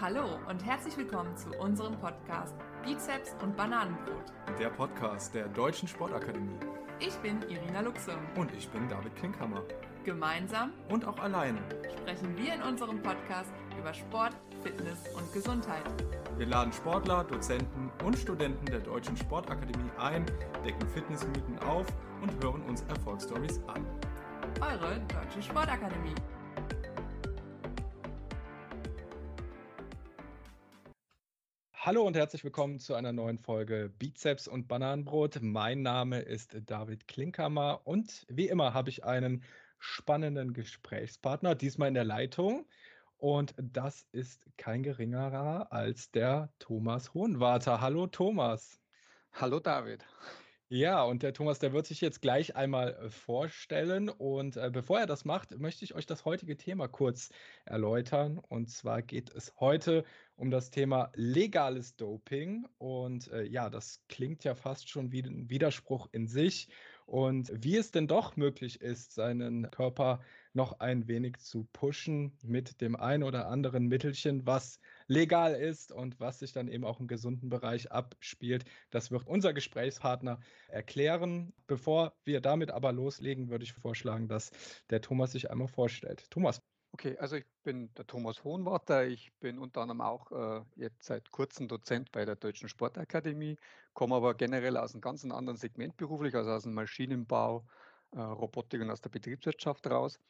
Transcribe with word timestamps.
Hallo 0.00 0.40
und 0.48 0.66
herzlich 0.66 0.96
willkommen 0.96 1.36
zu 1.36 1.50
unserem 1.50 1.96
Podcast 2.00 2.56
Bizeps 2.84 3.36
und 3.40 3.56
Bananenbrot. 3.56 4.24
Der 4.58 4.68
Podcast 4.70 5.32
der 5.36 5.46
Deutschen 5.46 5.86
Sportakademie. 5.86 6.58
Ich 6.98 7.14
bin 7.18 7.40
Irina 7.42 7.80
Luxem. 7.80 8.18
Und 8.36 8.52
ich 8.54 8.68
bin 8.70 8.88
David 8.88 9.14
Klinkhammer. 9.14 9.62
Gemeinsam 10.04 10.72
und 10.88 11.04
auch 11.04 11.16
alleine 11.20 11.60
sprechen 11.96 12.36
wir 12.36 12.54
in 12.54 12.62
unserem 12.62 13.00
Podcast 13.02 13.52
über 13.78 13.94
Sport, 13.94 14.32
Fitness 14.64 14.98
und 15.16 15.32
Gesundheit. 15.32 15.84
Wir 16.38 16.46
laden 16.46 16.72
Sportler, 16.72 17.22
Dozenten 17.22 17.92
und 18.04 18.18
Studenten 18.18 18.66
der 18.66 18.80
Deutschen 18.80 19.16
Sportakademie 19.16 19.92
ein, 19.96 20.26
decken 20.64 20.88
Fitnessmythen 20.88 21.60
auf 21.60 21.86
und 22.20 22.42
hören 22.42 22.62
uns 22.62 22.82
Erfolgsstories 22.88 23.60
an. 23.68 23.86
Eure 24.60 25.00
Deutsche 25.06 25.40
Sportakademie. 25.40 26.16
Hallo 31.86 32.02
und 32.06 32.16
herzlich 32.16 32.42
willkommen 32.42 32.78
zu 32.78 32.94
einer 32.94 33.12
neuen 33.12 33.36
Folge 33.36 33.92
Bizeps 33.98 34.48
und 34.48 34.68
Bananenbrot. 34.68 35.40
Mein 35.42 35.82
Name 35.82 36.20
ist 36.20 36.56
David 36.64 37.06
Klinkhammer 37.08 37.82
und 37.84 38.24
wie 38.30 38.48
immer 38.48 38.72
habe 38.72 38.88
ich 38.88 39.04
einen 39.04 39.44
spannenden 39.78 40.54
Gesprächspartner, 40.54 41.54
diesmal 41.54 41.88
in 41.88 41.94
der 41.94 42.04
Leitung. 42.04 42.64
Und 43.18 43.54
das 43.58 44.06
ist 44.12 44.46
kein 44.56 44.82
geringerer 44.82 45.70
als 45.74 46.10
der 46.10 46.48
Thomas 46.58 47.12
Hohenwarter. 47.12 47.82
Hallo 47.82 48.06
Thomas. 48.06 48.80
Hallo 49.34 49.60
David. 49.60 50.06
Ja, 50.70 51.04
und 51.04 51.22
der 51.22 51.34
Thomas, 51.34 51.58
der 51.58 51.72
wird 51.74 51.86
sich 51.86 52.00
jetzt 52.00 52.22
gleich 52.22 52.56
einmal 52.56 53.10
vorstellen. 53.10 54.08
Und 54.08 54.56
äh, 54.56 54.70
bevor 54.72 54.98
er 54.98 55.06
das 55.06 55.24
macht, 55.24 55.56
möchte 55.58 55.84
ich 55.84 55.94
euch 55.94 56.06
das 56.06 56.24
heutige 56.24 56.56
Thema 56.56 56.88
kurz 56.88 57.28
erläutern. 57.66 58.38
Und 58.38 58.70
zwar 58.70 59.02
geht 59.02 59.30
es 59.34 59.52
heute 59.60 60.04
um 60.36 60.50
das 60.50 60.70
Thema 60.70 61.10
legales 61.14 61.96
Doping. 61.96 62.66
Und 62.78 63.30
äh, 63.32 63.44
ja, 63.44 63.70
das 63.70 64.00
klingt 64.08 64.44
ja 64.44 64.54
fast 64.54 64.88
schon 64.88 65.12
wie 65.12 65.22
ein 65.22 65.48
Widerspruch 65.50 66.08
in 66.12 66.26
sich. 66.26 66.68
Und 67.06 67.52
wie 67.54 67.76
es 67.76 67.90
denn 67.90 68.08
doch 68.08 68.36
möglich 68.36 68.80
ist, 68.80 69.12
seinen 69.14 69.70
Körper 69.70 70.20
noch 70.54 70.80
ein 70.80 71.06
wenig 71.06 71.38
zu 71.38 71.64
pushen 71.72 72.38
mit 72.42 72.80
dem 72.80 72.96
ein 72.96 73.22
oder 73.22 73.48
anderen 73.48 73.86
Mittelchen, 73.88 74.46
was 74.46 74.80
legal 75.06 75.54
ist 75.54 75.92
und 75.92 76.18
was 76.18 76.38
sich 76.38 76.52
dann 76.52 76.68
eben 76.68 76.84
auch 76.84 77.00
im 77.00 77.06
gesunden 77.06 77.50
Bereich 77.50 77.92
abspielt, 77.92 78.64
das 78.90 79.10
wird 79.10 79.26
unser 79.26 79.52
Gesprächspartner 79.52 80.40
erklären. 80.68 81.52
Bevor 81.66 82.14
wir 82.24 82.40
damit 82.40 82.70
aber 82.70 82.92
loslegen, 82.92 83.50
würde 83.50 83.64
ich 83.64 83.74
vorschlagen, 83.74 84.28
dass 84.28 84.50
der 84.88 85.02
Thomas 85.02 85.32
sich 85.32 85.50
einmal 85.50 85.68
vorstellt. 85.68 86.30
Thomas. 86.30 86.62
Okay, 86.94 87.18
also 87.18 87.34
ich 87.34 87.44
bin 87.64 87.92
der 87.94 88.06
Thomas 88.06 88.44
Hohenwarter. 88.44 89.04
Ich 89.04 89.32
bin 89.40 89.58
unter 89.58 89.80
anderem 89.80 90.00
auch 90.00 90.30
äh, 90.30 90.62
jetzt 90.76 91.02
seit 91.02 91.28
kurzem 91.32 91.66
Dozent 91.66 92.12
bei 92.12 92.24
der 92.24 92.36
Deutschen 92.36 92.68
Sportakademie, 92.68 93.56
komme 93.94 94.14
aber 94.14 94.34
generell 94.34 94.76
aus 94.76 94.94
einem 94.94 95.00
ganz 95.00 95.24
anderen 95.24 95.56
Segment 95.56 95.96
beruflich, 95.96 96.36
also 96.36 96.52
aus 96.52 96.62
dem 96.62 96.74
Maschinenbau, 96.74 97.64
äh, 98.12 98.20
Robotik 98.20 98.80
und 98.80 98.92
aus 98.92 99.00
der 99.00 99.10
Betriebswirtschaft 99.10 99.88
raus. 99.88 100.20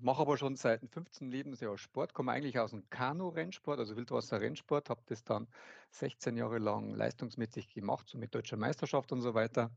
Mache 0.00 0.22
aber 0.22 0.38
schon 0.38 0.56
seit 0.56 0.80
dem 0.80 0.88
15. 0.88 1.30
Lebensjahr 1.30 1.76
Sport, 1.76 2.14
komme 2.14 2.32
eigentlich 2.32 2.58
aus 2.58 2.70
dem 2.70 2.88
Kanu-Rennsport, 2.88 3.78
also 3.78 3.94
Wildwasser-Rennsport, 3.94 4.88
habe 4.88 5.02
das 5.04 5.24
dann 5.24 5.46
16 5.90 6.38
Jahre 6.38 6.56
lang 6.56 6.94
leistungsmäßig 6.94 7.68
gemacht, 7.68 8.08
so 8.08 8.16
mit 8.16 8.34
deutscher 8.34 8.56
Meisterschaft 8.56 9.12
und 9.12 9.20
so 9.20 9.34
weiter. 9.34 9.72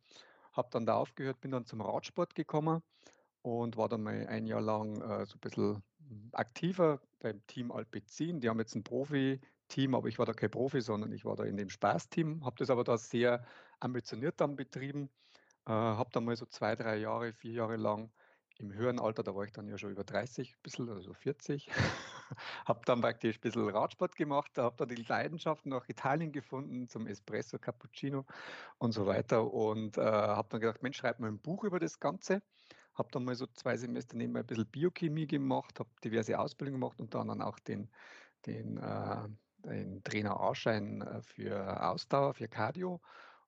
Habe 0.53 0.69
dann 0.71 0.85
da 0.85 0.95
aufgehört, 0.95 1.41
bin 1.41 1.51
dann 1.51 1.65
zum 1.65 1.81
Radsport 1.81 2.35
gekommen 2.35 2.83
und 3.41 3.75
war 3.75 3.89
dann 3.89 4.03
mal 4.03 4.27
ein 4.27 4.45
Jahr 4.45 4.61
lang 4.61 5.01
äh, 5.01 5.25
so 5.25 5.35
ein 5.35 5.39
bisschen 5.41 5.83
aktiver 6.33 7.01
beim 7.19 7.45
Team 7.47 7.71
Alpecin. 7.71 8.39
Die 8.39 8.49
haben 8.49 8.59
jetzt 8.59 8.75
ein 8.75 8.83
Profi-Team, 8.83 9.95
aber 9.95 10.07
ich 10.07 10.19
war 10.19 10.25
da 10.25 10.33
kein 10.33 10.51
Profi, 10.51 10.81
sondern 10.81 11.11
ich 11.11 11.25
war 11.25 11.35
da 11.35 11.43
in 11.43 11.57
dem 11.57 11.69
Spaßteam, 11.69 12.45
habe 12.45 12.55
das 12.57 12.69
aber 12.69 12.83
da 12.83 12.97
sehr 12.97 13.45
ambitioniert 13.79 14.39
dann 14.41 14.55
betrieben, 14.55 15.09
äh, 15.65 15.71
habe 15.71 16.09
dann 16.13 16.25
mal 16.25 16.35
so 16.35 16.45
zwei, 16.45 16.75
drei 16.75 16.97
Jahre, 16.97 17.33
vier 17.33 17.53
Jahre 17.53 17.77
lang 17.77 18.11
im 18.59 18.73
höheren 18.73 18.99
Alter, 18.99 19.23
da 19.23 19.35
war 19.35 19.43
ich 19.45 19.51
dann 19.51 19.67
ja 19.67 19.77
schon 19.77 19.91
über 19.91 20.03
30, 20.03 20.53
ein 20.53 20.61
bisschen, 20.63 20.89
also 20.89 21.13
40, 21.13 21.69
habe 22.65 22.81
dann 22.85 23.01
praktisch 23.01 23.37
ein 23.37 23.41
bisschen 23.41 23.69
Radsport 23.69 24.15
gemacht, 24.15 24.57
habe 24.57 24.75
dann 24.77 24.95
die 24.95 25.03
Leidenschaft 25.03 25.65
nach 25.65 25.87
Italien 25.89 26.31
gefunden 26.31 26.87
zum 26.89 27.07
Espresso, 27.07 27.59
Cappuccino 27.59 28.25
und 28.79 28.93
so 28.93 29.05
weiter 29.05 29.51
und 29.53 29.97
äh, 29.97 30.01
habe 30.01 30.47
dann 30.49 30.61
gedacht, 30.61 30.81
Mensch, 30.81 30.97
schreib 30.97 31.19
mal 31.19 31.27
ein 31.27 31.39
Buch 31.39 31.63
über 31.63 31.79
das 31.79 31.99
Ganze. 31.99 32.41
Habe 32.97 33.09
dann 33.11 33.25
mal 33.25 33.35
so 33.35 33.45
zwei 33.47 33.77
Semester 33.77 34.17
nebenbei 34.17 34.39
ein 34.41 34.45
bisschen 34.45 34.65
Biochemie 34.67 35.27
gemacht, 35.27 35.79
habe 35.79 35.89
diverse 36.03 36.39
Ausbildungen 36.39 36.81
gemacht 36.81 36.99
und 36.99 37.13
dann 37.13 37.41
auch 37.41 37.59
den, 37.59 37.89
den, 38.45 38.77
äh, 38.77 39.27
den 39.65 40.03
Trainer 40.03 40.39
A-Schein 40.39 41.01
äh, 41.01 41.21
für 41.21 41.83
Ausdauer, 41.83 42.33
für 42.33 42.47
Cardio 42.47 43.01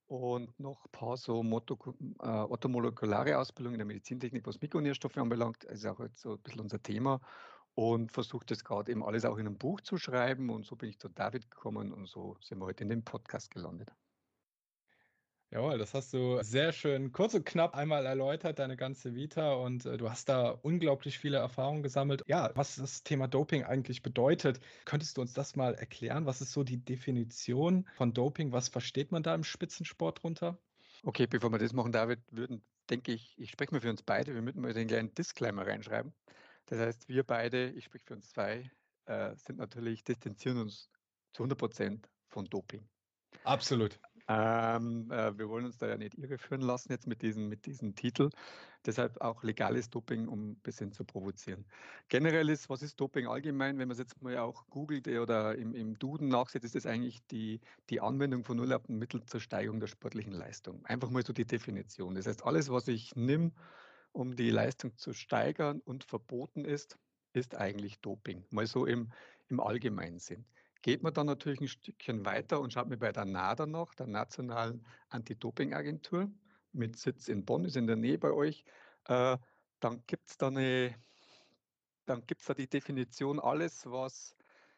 und 0.07 0.59
noch 0.59 0.85
ein 0.85 0.91
paar 0.91 1.17
so 1.17 1.43
Motto, 1.43 1.77
äh, 2.21 2.25
Ausbildungen 2.25 3.75
in 3.75 3.79
der 3.79 3.85
Medizintechnik, 3.85 4.45
was 4.45 4.61
Mikronährstoffe 4.61 5.17
anbelangt. 5.17 5.63
Ist 5.65 5.85
auch 5.85 5.99
jetzt 5.99 6.21
so 6.21 6.33
ein 6.33 6.39
bisschen 6.39 6.61
unser 6.61 6.81
Thema 6.81 7.21
und 7.75 8.11
versuche 8.11 8.45
das 8.45 8.63
gerade 8.63 8.91
eben 8.91 9.03
alles 9.03 9.23
auch 9.25 9.37
in 9.37 9.47
einem 9.47 9.57
Buch 9.57 9.81
zu 9.81 9.97
schreiben. 9.97 10.49
Und 10.49 10.65
so 10.65 10.75
bin 10.75 10.89
ich 10.89 10.99
zu 10.99 11.09
David 11.09 11.49
gekommen 11.49 11.93
und 11.93 12.07
so 12.07 12.37
sind 12.41 12.59
wir 12.59 12.65
heute 12.65 12.83
in 12.83 12.89
dem 12.89 13.03
Podcast 13.03 13.51
gelandet. 13.51 13.91
Jawohl, 15.51 15.79
das 15.79 15.95
hast 15.95 16.13
du 16.13 16.43
sehr 16.43 16.71
schön 16.71 17.11
kurz 17.11 17.33
und 17.33 17.43
knapp 17.43 17.73
einmal 17.75 18.05
erläutert, 18.05 18.59
deine 18.59 18.77
ganze 18.77 19.15
Vita 19.15 19.53
und 19.53 19.83
äh, 19.83 19.97
du 19.97 20.07
hast 20.07 20.29
da 20.29 20.49
unglaublich 20.49 21.17
viele 21.17 21.37
Erfahrungen 21.37 21.81
gesammelt. 21.81 22.21
Ja, 22.27 22.51
was 22.53 22.75
das 22.75 23.01
Thema 23.01 23.27
Doping 23.27 23.63
eigentlich 23.63 24.03
bedeutet, 24.03 24.59
könntest 24.85 25.17
du 25.17 25.21
uns 25.21 25.33
das 25.33 25.55
mal 25.55 25.73
erklären? 25.73 26.27
Was 26.27 26.41
ist 26.41 26.51
so 26.51 26.63
die 26.63 26.77
Definition 26.77 27.87
von 27.95 28.13
Doping? 28.13 28.51
Was 28.51 28.69
versteht 28.69 29.11
man 29.11 29.23
da 29.23 29.33
im 29.33 29.43
Spitzensport 29.43 30.21
drunter? 30.21 30.59
Okay, 31.03 31.25
bevor 31.25 31.51
wir 31.51 31.57
das 31.57 31.73
machen, 31.73 31.91
David, 31.91 32.19
würden, 32.29 32.61
denke 32.91 33.11
ich, 33.11 33.33
ich 33.39 33.49
spreche 33.49 33.73
mal 33.73 33.81
für 33.81 33.89
uns 33.89 34.03
beide, 34.03 34.35
wir 34.35 34.43
müssen 34.43 34.61
mal 34.61 34.73
den 34.73 34.87
kleinen 34.87 35.15
Disclaimer 35.15 35.65
reinschreiben. 35.65 36.13
Das 36.67 36.77
heißt, 36.77 37.09
wir 37.09 37.23
beide, 37.23 37.71
ich 37.71 37.85
spreche 37.85 38.05
für 38.05 38.13
uns 38.13 38.29
zwei, 38.29 38.69
äh, 39.05 39.35
sind 39.35 39.57
natürlich, 39.57 40.03
distanzieren 40.03 40.59
uns 40.59 40.91
zu 41.33 41.41
100 41.41 41.57
Prozent 41.57 42.09
von 42.27 42.45
Doping. 42.45 42.87
Absolut. 43.43 43.99
Ähm, 44.31 45.09
äh, 45.09 45.35
wir 45.39 45.49
wollen 45.49 45.65
uns 45.65 45.79
da 45.79 45.87
ja 45.87 45.97
nicht 45.97 46.13
irreführen 46.13 46.61
lassen 46.61 46.91
jetzt 46.91 47.07
mit 47.07 47.23
diesem, 47.23 47.49
mit 47.49 47.65
diesem 47.65 47.95
Titel. 47.95 48.29
Deshalb 48.85 49.19
auch 49.21 49.43
legales 49.43 49.89
Doping, 49.89 50.27
um 50.27 50.51
ein 50.51 50.55
bisschen 50.57 50.91
zu 50.91 51.03
provozieren. 51.03 51.65
Generell 52.09 52.47
ist, 52.49 52.69
was 52.69 52.83
ist 52.83 52.99
Doping 52.99 53.25
allgemein? 53.27 53.79
Wenn 53.79 53.87
man 53.87 53.93
es 53.93 53.97
jetzt 53.97 54.21
mal 54.21 54.37
auch 54.37 54.67
googelt 54.69 55.07
oder 55.07 55.55
im, 55.55 55.73
im 55.73 55.97
Duden 55.97 56.27
nachsieht, 56.27 56.63
ist 56.63 56.75
es 56.75 56.85
eigentlich 56.85 57.25
die, 57.31 57.59
die 57.89 58.01
Anwendung 58.01 58.43
von 58.43 58.59
unerlaubten 58.59 58.99
Mitteln 58.99 59.25
zur 59.25 59.39
Steigerung 59.39 59.79
der 59.79 59.87
sportlichen 59.87 60.33
Leistung. 60.33 60.85
Einfach 60.85 61.09
mal 61.09 61.25
so 61.25 61.33
die 61.33 61.45
Definition. 61.45 62.13
Das 62.13 62.27
heißt, 62.27 62.45
alles, 62.45 62.69
was 62.69 62.87
ich 62.87 63.15
nimm, 63.15 63.51
um 64.11 64.35
die 64.35 64.51
Leistung 64.51 64.95
zu 64.95 65.11
steigern 65.11 65.81
und 65.81 66.03
verboten 66.03 66.65
ist, 66.65 66.99
ist 67.33 67.55
eigentlich 67.55 67.99
Doping. 67.99 68.45
Mal 68.51 68.67
so 68.67 68.85
im, 68.85 69.11
im 69.47 69.59
allgemeinen 69.59 70.19
Sinn. 70.19 70.45
Geht 70.81 71.03
man 71.03 71.13
dann 71.13 71.27
natürlich 71.27 71.59
ein 71.61 71.67
Stückchen 71.67 72.25
weiter 72.25 72.61
und 72.61 72.71
schaut 72.71 72.87
mir 72.87 72.97
bei 72.97 73.11
der 73.11 73.25
NADA 73.25 73.65
noch, 73.65 73.93
der 73.95 74.07
Nationalen 74.07 74.85
Anti-Doping-Agentur, 75.09 76.31
mit 76.71 76.97
Sitz 76.97 77.27
in 77.27 77.45
Bonn, 77.45 77.65
ist 77.65 77.75
in 77.75 77.87
der 77.87 77.95
Nähe 77.95 78.17
bei 78.17 78.31
euch, 78.31 78.63
äh, 79.05 79.37
dann 79.79 80.03
gibt 80.07 80.29
es 80.29 80.37
da 80.37 80.47
eine, 80.47 80.95
dann 82.05 82.25
gibt 82.25 82.47
da 82.47 82.53
die 82.53 82.69
Definition, 82.69 83.39
alles, 83.39 83.85
was, 83.85 84.35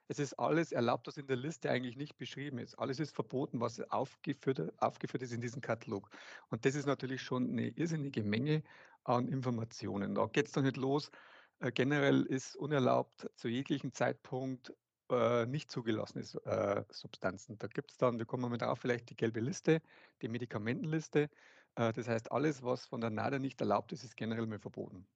es 0.07 0.19
ist 0.19 0.33
alles 0.33 0.71
erlaubt, 0.71 1.07
was 1.07 1.17
in 1.17 1.27
der 1.27 1.37
Liste 1.37 1.69
eigentlich 1.69 1.97
nicht 1.97 2.17
beschrieben 2.17 2.57
ist. 2.57 2.75
Alles 2.75 2.99
ist 2.99 3.15
verboten, 3.15 3.59
was 3.61 3.79
aufgeführt, 3.91 4.73
aufgeführt 4.81 5.23
ist 5.23 5.31
in 5.31 5.41
diesem 5.41 5.61
Katalog. 5.61 6.09
Und 6.49 6.65
das 6.65 6.75
ist 6.75 6.85
natürlich 6.85 7.21
schon 7.21 7.49
eine 7.49 7.69
irrsinnige 7.69 8.23
Menge 8.23 8.63
an 9.03 9.27
Informationen. 9.27 10.15
Da 10.15 10.25
geht 10.27 10.47
es 10.47 10.51
dann 10.51 10.65
nicht 10.65 10.77
los. 10.77 11.11
Äh, 11.59 11.71
generell 11.71 12.23
ist 12.23 12.55
unerlaubt 12.55 13.29
zu 13.35 13.47
jeglichem 13.47 13.93
Zeitpunkt 13.93 14.73
äh, 15.11 15.45
nicht 15.45 15.71
zugelassene 15.71 16.23
äh, 16.45 16.83
Substanzen. 16.89 17.57
Da 17.57 17.67
gibt 17.67 17.91
es 17.91 17.97
dann, 17.97 18.17
wir 18.17 18.25
kommen 18.25 18.49
mal 18.49 18.57
drauf, 18.57 18.79
vielleicht 18.79 19.09
die 19.09 19.15
gelbe 19.15 19.39
Liste, 19.39 19.81
die 20.21 20.27
Medikamentenliste. 20.27 21.29
Äh, 21.75 21.93
das 21.93 22.07
heißt, 22.07 22.31
alles, 22.31 22.63
was 22.63 22.85
von 22.85 23.01
der 23.01 23.09
NADA 23.09 23.39
nicht 23.39 23.61
erlaubt 23.61 23.91
ist, 23.91 24.03
ist 24.03 24.17
generell 24.17 24.47
mal 24.47 24.59
verboten. 24.59 25.07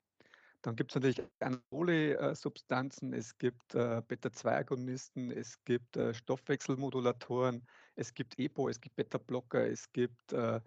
Dann 0.61 0.75
gibt 0.75 0.91
es 0.91 0.95
natürlich 0.95 1.21
Anabole-Substanzen, 1.39 3.13
es 3.13 3.37
gibt 3.37 3.75
äh, 3.75 4.01
Beta-2-Agonisten, 4.07 5.29
es 5.29 5.63
gibt 5.63 5.95
äh, 5.95 6.11
Stoffwechselmodulatoren, 6.11 7.61
es 7.95 8.11
gibt 8.15 8.39
EPO, 8.39 8.69
es 8.69 8.81
gibt 8.81 8.95
Beta-Blocker, 8.95 9.67
es 9.67 9.91
gibt 9.91 10.33
äh, 10.33 10.59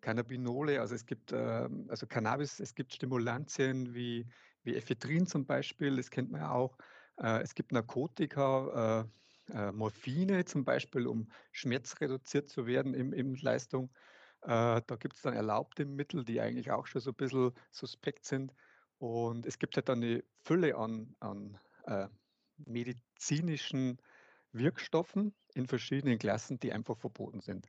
Cannabinole, 0.00 0.80
also 0.80 0.94
es 0.94 1.04
gibt 1.04 1.32
ähm, 1.32 1.86
also 1.88 2.06
Cannabis, 2.06 2.60
es 2.60 2.72
gibt 2.72 2.94
Stimulantien 2.94 3.92
wie, 3.92 4.28
wie 4.62 4.76
Ephedrin 4.76 5.26
zum 5.26 5.44
Beispiel, 5.44 5.96
das 5.96 6.10
kennt 6.10 6.30
man 6.30 6.42
ja 6.42 6.52
auch. 6.52 6.78
Äh, 7.22 7.42
es 7.42 7.54
gibt 7.54 7.72
Narkotika, 7.72 9.06
äh, 9.48 9.52
äh, 9.52 9.72
Morphine 9.72 10.44
zum 10.44 10.64
Beispiel, 10.64 11.06
um 11.06 11.30
schmerzreduziert 11.52 12.48
zu 12.50 12.66
werden 12.66 12.94
im, 12.94 13.12
im 13.12 13.34
Leistung. 13.34 13.90
Da 14.44 14.80
gibt 14.98 15.14
es 15.14 15.22
dann 15.22 15.34
erlaubte 15.34 15.84
Mittel, 15.84 16.24
die 16.24 16.40
eigentlich 16.40 16.72
auch 16.72 16.88
schon 16.88 17.00
so 17.00 17.10
ein 17.12 17.14
bisschen 17.14 17.52
suspekt 17.70 18.24
sind. 18.24 18.52
Und 18.98 19.46
es 19.46 19.60
gibt 19.60 19.76
halt 19.76 19.88
dann 19.88 20.02
eine 20.02 20.24
Fülle 20.40 20.74
an, 20.74 21.14
an 21.20 21.60
medizinischen 22.56 23.98
Wirkstoffen 24.50 25.32
in 25.54 25.68
verschiedenen 25.68 26.18
Klassen, 26.18 26.58
die 26.58 26.72
einfach 26.72 26.96
verboten 26.96 27.40
sind. 27.40 27.68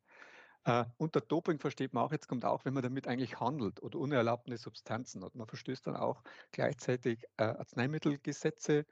Äh, 0.65 0.85
unter 0.97 1.21
Doping 1.21 1.59
versteht 1.59 1.93
man 1.93 2.05
auch, 2.05 2.11
jetzt 2.11 2.27
kommt 2.27 2.43
auch, 2.45 2.65
wenn 2.65 2.73
man 2.73 2.81
damit 2.83 3.07
eigentlich 3.07 3.39
handelt 3.39 3.83
oder 3.83 3.99
unerlaubte 3.99 4.57
Substanzen 4.57 5.23
hat. 5.23 5.35
Man 5.35 5.47
verstößt 5.47 5.85
dann 5.85 5.95
auch 5.95 6.23
gleichzeitig 6.51 7.23
äh, 7.37 7.43
Arzneimittelgesetze 7.43 8.85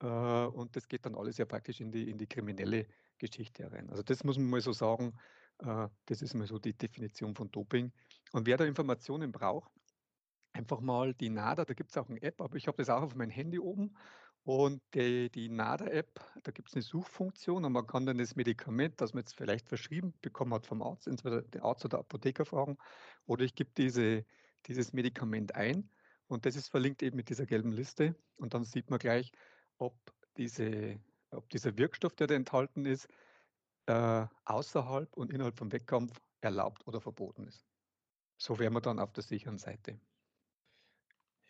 und 0.00 0.76
das 0.76 0.88
geht 0.88 1.06
dann 1.06 1.14
alles 1.14 1.38
ja 1.38 1.44
praktisch 1.44 1.80
in 1.80 1.92
die, 1.92 2.10
in 2.10 2.18
die 2.18 2.26
kriminelle 2.26 2.86
Geschichte 3.18 3.62
herein. 3.62 3.90
Also 3.90 4.02
das 4.02 4.24
muss 4.24 4.38
man 4.38 4.50
mal 4.50 4.60
so 4.60 4.72
sagen, 4.72 5.14
äh, 5.58 5.88
das 6.06 6.22
ist 6.22 6.34
mal 6.34 6.46
so 6.46 6.58
die 6.58 6.76
Definition 6.76 7.34
von 7.34 7.50
Doping. 7.50 7.92
Und 8.32 8.46
wer 8.46 8.56
da 8.56 8.64
Informationen 8.64 9.32
braucht, 9.32 9.70
einfach 10.52 10.80
mal 10.80 11.14
die 11.14 11.30
NADA, 11.30 11.64
da 11.64 11.74
gibt 11.74 11.90
es 11.90 11.96
auch 11.96 12.08
eine 12.08 12.22
App, 12.22 12.40
aber 12.40 12.56
ich 12.56 12.66
habe 12.66 12.76
das 12.78 12.88
auch 12.88 13.02
auf 13.02 13.14
meinem 13.14 13.30
Handy 13.30 13.58
oben. 13.58 13.96
Und 14.44 14.82
die, 14.92 15.30
die 15.30 15.48
NADA-App, 15.48 16.20
da 16.42 16.52
gibt 16.52 16.68
es 16.68 16.74
eine 16.74 16.82
Suchfunktion 16.82 17.64
und 17.64 17.72
man 17.72 17.86
kann 17.86 18.04
dann 18.04 18.18
das 18.18 18.36
Medikament, 18.36 19.00
das 19.00 19.14
man 19.14 19.22
jetzt 19.22 19.34
vielleicht 19.34 19.68
verschrieben 19.68 20.12
bekommen 20.20 20.52
hat 20.52 20.66
vom 20.66 20.82
Arzt, 20.82 21.06
entweder 21.06 21.40
der 21.40 21.64
Arzt 21.64 21.84
oder 21.86 21.96
der 21.96 22.00
Apotheker 22.00 22.44
fragen, 22.44 22.76
oder 23.24 23.42
ich 23.42 23.54
gebe 23.54 23.70
diese, 23.74 24.26
dieses 24.66 24.92
Medikament 24.92 25.54
ein 25.54 25.88
und 26.26 26.44
das 26.44 26.56
ist 26.56 26.68
verlinkt 26.68 27.02
eben 27.02 27.16
mit 27.16 27.30
dieser 27.30 27.46
gelben 27.46 27.72
Liste 27.72 28.16
und 28.36 28.52
dann 28.52 28.64
sieht 28.64 28.90
man 28.90 28.98
gleich, 28.98 29.32
ob, 29.78 29.94
diese, 30.36 30.98
ob 31.30 31.48
dieser 31.50 31.76
Wirkstoff, 31.76 32.14
der 32.14 32.26
da 32.26 32.34
enthalten 32.34 32.86
ist, 32.86 33.08
äh, 33.86 34.26
außerhalb 34.44 35.16
und 35.16 35.32
innerhalb 35.32 35.56
vom 35.56 35.72
Wettkampf 35.72 36.20
erlaubt 36.40 36.86
oder 36.86 37.00
verboten 37.00 37.46
ist. 37.46 37.66
So 38.36 38.58
wären 38.58 38.72
wir 38.72 38.80
dann 38.80 38.98
auf 38.98 39.12
der 39.12 39.22
sicheren 39.22 39.58
Seite. 39.58 39.98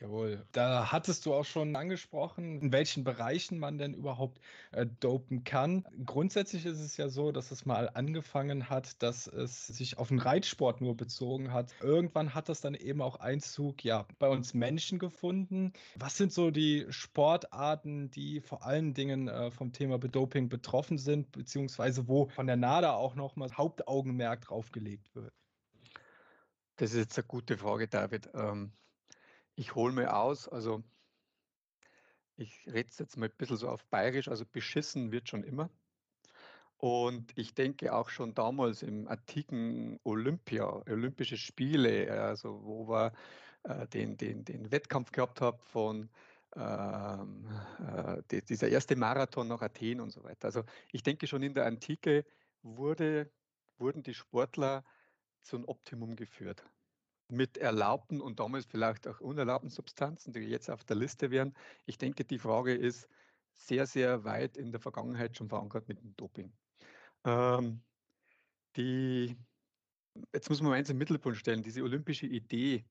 Jawohl. 0.05 0.45
Da 0.53 0.93
hattest 0.93 1.25
du 1.25 1.33
auch 1.33 1.47
schon 1.47 1.77
angesprochen, 1.77 2.61
in 2.61 2.73
welchen 2.73 3.05
Bereichen 3.05 3.59
man 3.59 3.79
denn 3.79 3.95
überhaupt 3.95 4.39
äh, 4.73 4.85
dopen 5.01 5.45
kann. 5.45 5.87
Grundsätzlich 6.05 6.67
ist 6.67 6.81
es 6.81 6.99
ja 6.99 7.09
so, 7.09 7.33
dass 7.33 7.51
es 7.51 7.65
mal 7.65 7.89
angefangen 7.89 8.69
hat, 8.69 9.03
dass 9.03 9.27
es 9.27 9.67
sich 9.67 9.97
auf 9.97 10.09
den 10.09 10.19
Reitsport 10.19 10.83
nur 10.83 10.95
bezogen 10.95 11.55
hat. 11.55 11.75
Irgendwann 11.81 12.35
hat 12.35 12.51
das 12.51 12.61
dann 12.61 12.75
eben 12.75 13.01
auch 13.01 13.17
Einzug 13.17 13.83
ja, 13.83 14.07
bei 14.19 14.29
uns 14.29 14.53
Menschen 14.53 14.99
gefunden. 14.99 15.73
Was 15.97 16.19
sind 16.19 16.35
so 16.35 16.51
die 16.51 16.85
Sportarten, 16.91 18.11
die 18.11 18.43
vor 18.43 18.63
allen 18.63 18.93
Dingen 18.93 19.29
äh, 19.29 19.51
vom 19.51 19.73
Thema 19.73 19.97
Doping 19.97 20.51
betroffen 20.51 20.99
sind, 20.99 21.33
beziehungsweise 21.33 22.09
wo 22.09 22.29
von 22.29 22.47
der 22.47 22.57
NADA 22.57 22.93
auch 22.93 23.15
nochmal 23.15 23.51
Hauptaugenmerk 23.57 24.43
drauf 24.43 24.71
gelegt 24.71 25.15
wird? 25.15 25.33
Das 26.77 26.91
ist 26.91 26.99
jetzt 26.99 27.19
eine 27.19 27.27
gute 27.27 27.57
Frage, 27.57 27.89
David. 27.89 28.29
Ähm 28.35 28.71
ich 29.57 29.75
hole 29.75 29.93
mir 29.93 30.17
aus, 30.17 30.49
also 30.49 30.83
ich 32.37 32.67
rede 32.67 32.91
jetzt 32.99 33.17
mal 33.17 33.27
ein 33.27 33.37
bisschen 33.37 33.57
so 33.57 33.69
auf 33.69 33.85
bayerisch, 33.87 34.29
also 34.29 34.45
beschissen 34.45 35.13
wird 35.13 35.29
schon 35.29 35.45
immer. 35.45 35.71
Und 36.79 37.33
ich 37.39 37.55
denke 37.55 37.95
auch 37.95 38.11
schon 38.11 38.35
damals 38.35 38.83
im 38.83 39.07
antiken 39.07 40.01
Olympia, 40.03 40.83
Olympische 40.89 41.37
Spiele, 41.37 42.11
also 42.21 42.65
wo 42.65 42.89
wir 42.89 43.13
äh, 43.63 43.87
den, 43.89 44.17
den, 44.17 44.45
den 44.45 44.71
Wettkampf 44.71 45.13
gehabt 45.13 45.41
haben 45.41 45.59
von 45.59 46.11
ähm, 46.57 47.49
äh, 47.79 48.23
die, 48.31 48.43
dieser 48.43 48.69
erste 48.69 48.97
Marathon 48.97 49.49
nach 49.49 49.63
Athen 49.63 50.01
und 50.01 50.11
so 50.11 50.25
weiter. 50.25 50.47
Also 50.47 50.65
ich 50.91 51.03
denke 51.03 51.27
schon 51.27 51.43
in 51.43 51.55
der 51.55 51.67
Antike 51.67 52.27
wurde, 52.63 53.31
wurden 53.79 54.03
die 54.03 54.15
Sportler 54.15 54.85
zum 55.43 55.67
Optimum 55.67 56.17
geführt 56.17 56.65
mit 57.29 57.57
erlaubten 57.59 58.21
und 58.21 58.41
damals 58.41 58.67
vielleicht 58.67 59.09
auch 59.09 59.21
unerlaubten 59.21 59.71
Substanzen, 59.71 60.33
die 60.33 60.41
jetzt 60.41 60.71
auf 60.71 60.85
der 60.85 60.97
Liste 60.97 61.31
wären. 61.31 61.55
Ich 61.87 61.99
denke, 61.99 62.25
die 62.25 62.39
Frage 62.39 62.75
ist 62.75 63.09
sehr, 63.53 63.87
sehr 63.87 64.25
weit 64.25 64.57
in 64.57 64.73
der 64.73 64.81
Vergangenheit 64.81 65.37
schon 65.37 65.49
verankert 65.49 65.89
mit 65.89 66.01
dem 66.01 66.15
Doping. 66.17 66.53
Ähm, 67.25 67.83
die, 68.77 69.37
jetzt 70.33 70.51
muss 70.51 70.61
man 70.61 70.73
eins 70.73 70.91
im 70.91 70.99
Mittelpunkt 70.99 71.39
stellen, 71.39 71.63
diese 71.63 71.83
olympische 71.83 72.27
Idee 72.27 72.85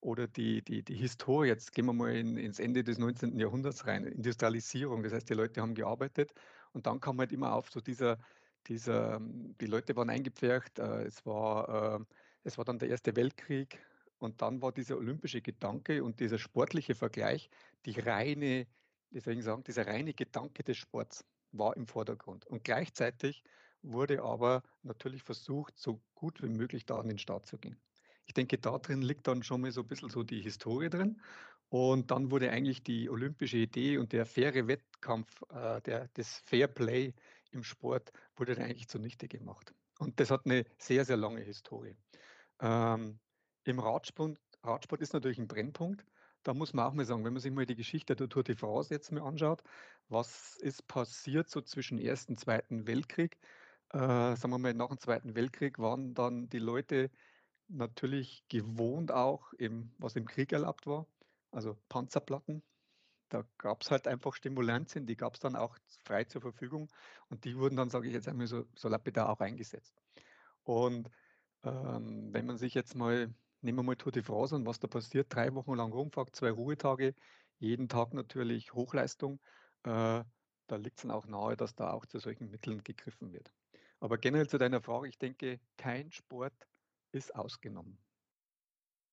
oder 0.00 0.28
die, 0.28 0.62
die, 0.62 0.82
die 0.82 0.94
Historie, 0.94 1.48
jetzt 1.48 1.72
gehen 1.72 1.86
wir 1.86 1.92
mal 1.92 2.14
in, 2.14 2.36
ins 2.36 2.58
Ende 2.58 2.84
des 2.84 2.98
19. 2.98 3.38
Jahrhunderts 3.38 3.86
rein, 3.86 4.04
Industrialisierung, 4.04 5.02
das 5.02 5.12
heißt, 5.12 5.28
die 5.28 5.34
Leute 5.34 5.60
haben 5.60 5.74
gearbeitet 5.74 6.32
und 6.72 6.86
dann 6.86 7.00
kam 7.00 7.18
halt 7.18 7.32
immer 7.32 7.54
auf 7.54 7.70
so 7.70 7.80
dieser, 7.80 8.18
dieser 8.66 9.20
die 9.20 9.66
Leute 9.66 9.96
waren 9.96 10.10
eingepfercht, 10.10 10.78
äh, 10.78 11.04
es 11.04 11.24
war... 11.24 12.00
Äh, 12.00 12.04
es 12.44 12.58
war 12.58 12.64
dann 12.64 12.78
der 12.78 12.88
Erste 12.88 13.16
Weltkrieg 13.16 13.78
und 14.18 14.42
dann 14.42 14.62
war 14.62 14.72
dieser 14.72 14.96
olympische 14.96 15.42
Gedanke 15.42 16.02
und 16.02 16.20
dieser 16.20 16.38
sportliche 16.38 16.94
Vergleich, 16.94 17.50
die 17.84 17.98
reine, 17.98 18.66
deswegen 19.10 19.42
sagen, 19.42 19.64
dieser 19.64 19.86
reine 19.86 20.14
Gedanke 20.14 20.62
des 20.62 20.76
Sports 20.76 21.24
war 21.52 21.76
im 21.76 21.86
Vordergrund. 21.86 22.46
Und 22.46 22.64
gleichzeitig 22.64 23.42
wurde 23.82 24.22
aber 24.22 24.62
natürlich 24.82 25.22
versucht, 25.22 25.78
so 25.78 26.00
gut 26.14 26.42
wie 26.42 26.48
möglich 26.48 26.84
da 26.84 26.98
an 26.98 27.08
den 27.08 27.18
Start 27.18 27.46
zu 27.46 27.58
gehen. 27.58 27.80
Ich 28.26 28.34
denke, 28.34 28.58
da 28.58 28.78
drin 28.78 29.02
liegt 29.02 29.26
dann 29.26 29.42
schon 29.42 29.62
mal 29.62 29.70
so 29.72 29.82
ein 29.82 29.88
bisschen 29.88 30.10
so 30.10 30.22
die 30.22 30.42
Historie 30.42 30.90
drin. 30.90 31.20
Und 31.70 32.10
dann 32.10 32.30
wurde 32.30 32.50
eigentlich 32.50 32.82
die 32.82 33.10
olympische 33.10 33.58
Idee 33.58 33.98
und 33.98 34.12
der 34.12 34.26
faire 34.26 34.68
Wettkampf, 34.68 35.42
äh, 35.50 35.80
der, 35.82 36.08
das 36.14 36.38
Fair 36.46 36.66
Play 36.66 37.14
im 37.50 37.62
Sport, 37.62 38.10
wurde 38.36 38.54
dann 38.54 38.64
eigentlich 38.64 38.88
zunichte 38.88 39.28
gemacht. 39.28 39.74
Und 39.98 40.18
das 40.18 40.30
hat 40.30 40.46
eine 40.46 40.64
sehr, 40.78 41.04
sehr 41.04 41.16
lange 41.16 41.40
Historie. 41.40 41.96
Ähm, 42.60 43.18
Im 43.64 43.78
Radsport, 43.78 44.38
Radsport 44.62 45.00
ist 45.00 45.12
natürlich 45.12 45.38
ein 45.38 45.48
Brennpunkt. 45.48 46.04
Da 46.42 46.54
muss 46.54 46.72
man 46.72 46.86
auch 46.86 46.92
mal 46.92 47.04
sagen, 47.04 47.24
wenn 47.24 47.32
man 47.32 47.42
sich 47.42 47.52
mal 47.52 47.66
die 47.66 47.74
Geschichte 47.74 48.16
der 48.16 48.28
Tour 48.28 48.44
de 48.44 48.56
France 48.56 48.92
jetzt 48.92 49.12
mal 49.12 49.22
anschaut, 49.22 49.62
was 50.08 50.56
ist 50.60 50.86
passiert 50.86 51.50
so 51.50 51.60
zwischen 51.60 51.98
Ersten 51.98 52.32
und 52.32 52.38
Zweiten 52.38 52.86
Weltkrieg? 52.86 53.36
Äh, 53.90 53.98
sagen 53.98 54.50
wir 54.50 54.58
mal, 54.58 54.74
nach 54.74 54.88
dem 54.88 54.98
Zweiten 54.98 55.34
Weltkrieg 55.34 55.78
waren 55.78 56.14
dann 56.14 56.48
die 56.48 56.58
Leute 56.58 57.10
natürlich 57.68 58.44
gewohnt 58.48 59.12
auch, 59.12 59.52
im, 59.54 59.92
was 59.98 60.16
im 60.16 60.26
Krieg 60.26 60.52
erlaubt 60.52 60.86
war, 60.86 61.06
also 61.50 61.76
Panzerplatten. 61.88 62.62
Da 63.28 63.44
gab 63.58 63.82
es 63.82 63.90
halt 63.90 64.08
einfach 64.08 64.34
Stimulantien, 64.34 65.06
die 65.06 65.16
gab 65.16 65.34
es 65.34 65.40
dann 65.40 65.54
auch 65.54 65.76
frei 66.04 66.24
zur 66.24 66.40
Verfügung 66.40 66.88
und 67.28 67.44
die 67.44 67.56
wurden 67.58 67.76
dann, 67.76 67.90
sage 67.90 68.08
ich 68.08 68.14
jetzt 68.14 68.28
einmal 68.28 68.46
so, 68.46 68.64
so 68.74 68.88
lapidar 68.88 69.28
auch 69.28 69.40
eingesetzt. 69.40 69.94
Und 70.62 71.10
ähm, 71.64 72.32
wenn 72.32 72.46
man 72.46 72.58
sich 72.58 72.74
jetzt 72.74 72.94
mal, 72.94 73.34
nehmen 73.60 73.78
wir 73.78 73.82
mal 73.82 73.96
Tour 73.96 74.12
de 74.12 74.22
France 74.22 74.54
und 74.54 74.66
was 74.66 74.78
da 74.78 74.88
passiert, 74.88 75.34
drei 75.34 75.54
Wochen 75.54 75.74
lang 75.74 75.92
rumfahrt, 75.92 76.34
zwei 76.34 76.50
Ruhetage, 76.50 77.14
jeden 77.58 77.88
Tag 77.88 78.14
natürlich 78.14 78.72
Hochleistung, 78.72 79.40
äh, 79.84 80.22
da 80.68 80.76
liegt 80.76 80.98
es 80.98 81.02
dann 81.02 81.10
auch 81.10 81.26
nahe, 81.26 81.56
dass 81.56 81.74
da 81.74 81.92
auch 81.92 82.06
zu 82.06 82.18
solchen 82.18 82.50
Mitteln 82.50 82.84
gegriffen 82.84 83.32
wird. 83.32 83.52
Aber 84.00 84.18
generell 84.18 84.48
zu 84.48 84.58
deiner 84.58 84.80
Frage, 84.80 85.08
ich 85.08 85.18
denke, 85.18 85.60
kein 85.76 86.12
Sport 86.12 86.54
ist 87.12 87.34
ausgenommen. 87.34 87.98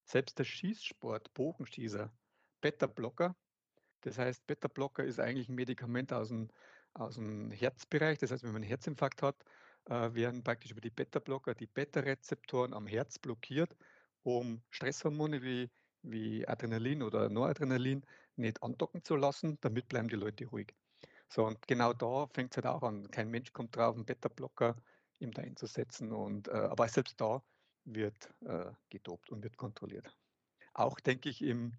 Selbst 0.03 0.37
der 0.37 0.43
Schießsport, 0.43 1.33
Bogenschießer, 1.33 2.13
Beta-Blocker, 2.61 3.35
das 4.05 4.19
heißt, 4.19 4.45
Beta-Blocker 4.45 5.03
ist 5.03 5.19
eigentlich 5.19 5.49
ein 5.49 5.55
Medikament 5.55 6.13
aus 6.13 6.27
dem, 6.27 6.49
aus 6.93 7.15
dem 7.15 7.49
Herzbereich. 7.49 8.19
Das 8.19 8.29
heißt, 8.31 8.43
wenn 8.43 8.51
man 8.51 8.61
einen 8.61 8.69
Herzinfarkt 8.69 9.23
hat, 9.23 9.35
werden 9.87 10.43
praktisch 10.43 10.71
über 10.71 10.81
die 10.81 10.89
Beta-Blocker 10.89 11.53
die 11.53 11.67
Beta-Rezeptoren 11.67 12.73
am 12.73 12.87
Herz 12.87 13.19
blockiert, 13.19 13.75
um 14.23 14.61
Stresshormone 14.71 15.43
wie, 15.43 15.69
wie 16.01 16.47
Adrenalin 16.47 17.03
oder 17.03 17.29
Noradrenalin 17.29 18.03
nicht 18.35 18.63
andocken 18.63 19.03
zu 19.03 19.15
lassen. 19.15 19.57
Damit 19.61 19.87
bleiben 19.87 20.07
die 20.07 20.15
Leute 20.15 20.45
ruhig. 20.47 20.73
So, 21.29 21.45
und 21.45 21.67
genau 21.67 21.93
da 21.93 22.27
fängt 22.27 22.51
es 22.51 22.57
halt 22.57 22.67
auch 22.67 22.83
an. 22.83 23.09
Kein 23.11 23.29
Mensch 23.29 23.53
kommt 23.53 23.75
drauf, 23.75 23.95
einen 23.95 24.05
Beta-Blocker 24.05 24.75
ihm 25.19 25.31
da 25.31 25.41
einzusetzen. 25.41 26.11
Und, 26.11 26.47
äh, 26.47 26.51
aber 26.51 26.87
selbst 26.87 27.19
da 27.19 27.41
wird 27.85 28.33
äh, 28.45 28.71
gedopt 28.89 29.29
und 29.29 29.43
wird 29.43 29.57
kontrolliert. 29.57 30.15
Auch 30.73 30.99
denke 30.99 31.29
ich 31.29 31.41
im, 31.41 31.73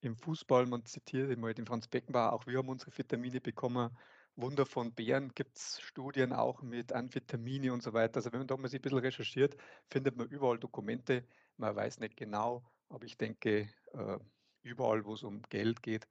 im 0.00 0.16
Fußball, 0.16 0.66
man 0.66 0.84
zitiert 0.84 1.30
immer 1.30 1.52
den 1.54 1.66
Franz 1.66 1.88
Beckenbauer, 1.88 2.32
auch 2.32 2.46
wir 2.46 2.58
haben 2.58 2.68
unsere 2.68 2.96
Vitamine 2.96 3.40
bekommen 3.40 3.96
Wunder 4.36 4.66
von 4.66 4.92
Bären 4.92 5.32
gibt 5.34 5.56
es 5.56 5.80
Studien 5.80 6.32
auch 6.32 6.62
mit 6.62 6.92
Amphetamine 6.92 7.72
und 7.72 7.82
so 7.82 7.94
weiter. 7.94 8.16
Also 8.16 8.32
wenn 8.32 8.40
man 8.40 8.46
da 8.46 8.56
mal 8.56 8.68
sich 8.68 8.80
ein 8.80 8.82
bisschen 8.82 8.98
recherchiert, 8.98 9.56
findet 9.90 10.16
man 10.16 10.28
überall 10.28 10.58
Dokumente. 10.58 11.24
Man 11.56 11.74
weiß 11.74 12.00
nicht 12.00 12.16
genau, 12.16 12.62
aber 12.88 13.04
ich 13.06 13.16
denke, 13.16 13.70
äh, 13.92 14.18
überall, 14.62 15.04
wo 15.06 15.14
es 15.14 15.22
um 15.22 15.40
Geld 15.48 15.82
geht, 15.82 16.06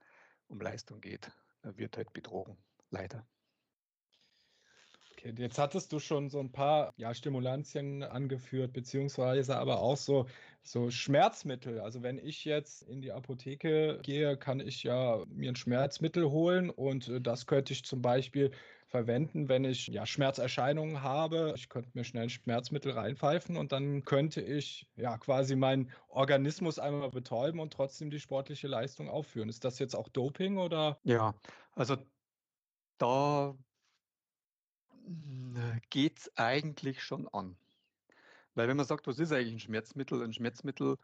um 0.47 0.59
Leistung 0.59 1.01
geht, 1.01 1.31
äh, 1.61 1.77
wird 1.77 1.97
halt 1.97 2.13
betrogen. 2.13 2.57
Leider. 2.89 3.27
Jetzt 5.37 5.57
hattest 5.57 5.91
du 5.91 5.99
schon 5.99 6.29
so 6.29 6.39
ein 6.39 6.51
paar 6.51 6.93
ja, 6.97 7.13
Stimulantien 7.13 8.03
angeführt, 8.03 8.73
beziehungsweise 8.73 9.57
aber 9.57 9.79
auch 9.79 9.97
so, 9.97 10.27
so 10.61 10.91
Schmerzmittel. 10.91 11.79
Also 11.79 12.03
wenn 12.03 12.19
ich 12.19 12.45
jetzt 12.45 12.83
in 12.83 13.01
die 13.01 13.11
Apotheke 13.11 13.99
gehe, 14.03 14.37
kann 14.37 14.59
ich 14.59 14.83
ja 14.83 15.23
mir 15.27 15.51
ein 15.51 15.55
Schmerzmittel 15.55 16.29
holen 16.29 16.69
und 16.69 17.07
äh, 17.07 17.21
das 17.21 17.47
könnte 17.47 17.73
ich 17.73 17.83
zum 17.85 18.03
Beispiel 18.03 18.51
verwenden, 18.87 19.49
wenn 19.49 19.65
ich 19.65 19.87
ja 19.87 20.05
Schmerzerscheinungen 20.05 21.01
habe. 21.01 21.53
Ich 21.55 21.69
könnte 21.69 21.89
mir 21.95 22.03
schnell 22.03 22.23
ein 22.23 22.29
Schmerzmittel 22.29 22.91
reinpfeifen 22.91 23.57
und 23.57 23.71
dann 23.71 24.03
könnte 24.03 24.41
ich 24.41 24.87
ja 24.95 25.17
quasi 25.17 25.55
meinen 25.55 25.89
Organismus 26.07 26.77
einmal 26.77 27.09
betäuben 27.09 27.59
und 27.59 27.73
trotzdem 27.73 28.11
die 28.11 28.19
sportliche 28.19 28.67
Leistung 28.67 29.09
aufführen. 29.09 29.49
Ist 29.49 29.65
das 29.65 29.79
jetzt 29.79 29.95
auch 29.95 30.07
Doping 30.09 30.57
oder? 30.57 30.99
Ja, 31.03 31.33
also 31.73 31.97
da 32.99 33.55
geht 35.89 36.19
es 36.19 36.37
eigentlich 36.37 37.03
schon 37.03 37.27
an. 37.29 37.57
Weil 38.55 38.67
wenn 38.67 38.77
man 38.77 38.85
sagt, 38.85 39.07
was 39.07 39.19
ist 39.19 39.31
eigentlich 39.31 39.53
ein 39.53 39.59
Schmerzmittel? 39.59 40.23
Ein 40.23 40.33
Schmerzmittel 40.33 40.97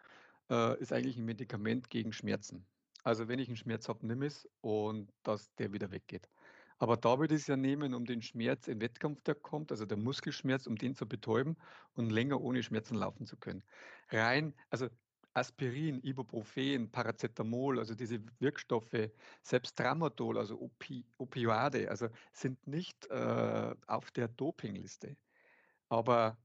äh, 0.49 0.79
ist 0.79 0.93
eigentlich 0.93 1.17
ein 1.17 1.25
Medikament 1.25 1.89
gegen 1.89 2.13
Schmerzen. 2.13 2.65
Also 3.03 3.27
wenn 3.27 3.39
ich 3.39 3.47
einen 3.47 3.57
Schmerz 3.57 3.87
habe, 3.89 4.05
nimm 4.05 4.21
es 4.21 4.47
und 4.61 5.11
dass 5.23 5.53
der 5.55 5.73
wieder 5.73 5.91
weggeht. 5.91 6.29
Aber 6.77 6.97
da 6.97 7.19
würde 7.19 7.35
ich 7.35 7.41
es 7.41 7.47
ja 7.47 7.57
nehmen, 7.57 7.93
um 7.93 8.05
den 8.05 8.21
Schmerz 8.21 8.67
im 8.67 8.81
Wettkampf, 8.81 9.21
der 9.21 9.35
kommt, 9.35 9.71
also 9.71 9.85
der 9.85 9.97
Muskelschmerz, 9.97 10.65
um 10.65 10.77
den 10.77 10.95
zu 10.95 11.07
betäuben 11.07 11.55
und 11.93 12.09
länger 12.09 12.41
ohne 12.41 12.63
Schmerzen 12.63 12.95
laufen 12.95 13.27
zu 13.27 13.37
können. 13.37 13.63
Rein, 14.09 14.55
also 14.71 14.87
Aspirin, 15.33 16.01
Ibuprofen, 16.03 16.91
Paracetamol, 16.91 17.79
also 17.79 17.95
diese 17.95 18.21
Wirkstoffe, 18.39 19.11
selbst 19.43 19.77
Tramadol, 19.77 20.37
also 20.37 20.59
Opi 20.59 21.05
Opioide, 21.17 21.89
also 21.89 22.09
sind 22.33 22.65
nicht 22.67 23.07
äh, 23.09 23.75
auf 23.87 24.11
der 24.11 24.27
Dopingliste. 24.27 25.15
Aber 25.89 26.37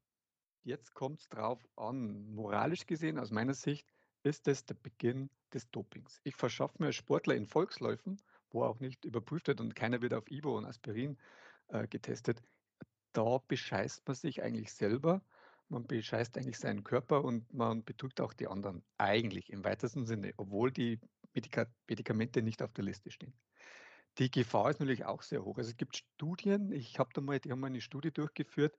jetzt 0.62 0.94
kommt 0.94 1.20
es 1.20 1.28
drauf 1.28 1.66
an, 1.76 2.32
moralisch 2.34 2.86
gesehen, 2.86 3.18
aus 3.18 3.30
meiner 3.30 3.54
Sicht, 3.54 3.92
ist 4.22 4.48
es 4.48 4.64
der 4.64 4.74
Beginn 4.74 5.30
des 5.52 5.70
Dopings. 5.70 6.20
Ich 6.24 6.36
verschaffe 6.36 6.82
mir 6.82 6.92
Sportler 6.92 7.34
in 7.34 7.46
Volksläufen, 7.46 8.20
wo 8.50 8.64
auch 8.64 8.80
nicht 8.80 9.04
überprüft 9.04 9.48
wird 9.48 9.60
und 9.60 9.74
keiner 9.74 10.02
wird 10.02 10.14
auf 10.14 10.30
Ibo 10.30 10.56
und 10.56 10.64
Aspirin 10.64 11.16
äh, 11.68 11.86
getestet, 11.86 12.42
da 13.12 13.38
bescheißt 13.48 14.06
man 14.06 14.14
sich 14.14 14.42
eigentlich 14.42 14.72
selber 14.72 15.22
man 15.68 15.86
bescheißt 15.86 16.36
eigentlich 16.36 16.58
seinen 16.58 16.84
Körper 16.84 17.24
und 17.24 17.52
man 17.52 17.84
betrügt 17.84 18.20
auch 18.20 18.32
die 18.32 18.46
anderen. 18.46 18.82
Eigentlich 18.98 19.50
im 19.50 19.64
weitesten 19.64 20.06
Sinne, 20.06 20.32
obwohl 20.36 20.70
die 20.70 21.00
Medika 21.34 21.66
Medikamente 21.88 22.42
nicht 22.42 22.62
auf 22.62 22.72
der 22.72 22.84
Liste 22.84 23.10
stehen. 23.10 23.34
Die 24.18 24.30
Gefahr 24.30 24.70
ist 24.70 24.80
natürlich 24.80 25.04
auch 25.04 25.22
sehr 25.22 25.44
hoch. 25.44 25.58
Also 25.58 25.70
es 25.70 25.76
gibt 25.76 25.96
Studien, 25.96 26.72
ich 26.72 26.98
habe 26.98 27.10
da 27.12 27.20
mal, 27.20 27.38
die 27.38 27.52
haben 27.52 27.60
mal 27.60 27.66
eine 27.66 27.82
Studie 27.82 28.10
durchgeführt 28.10 28.76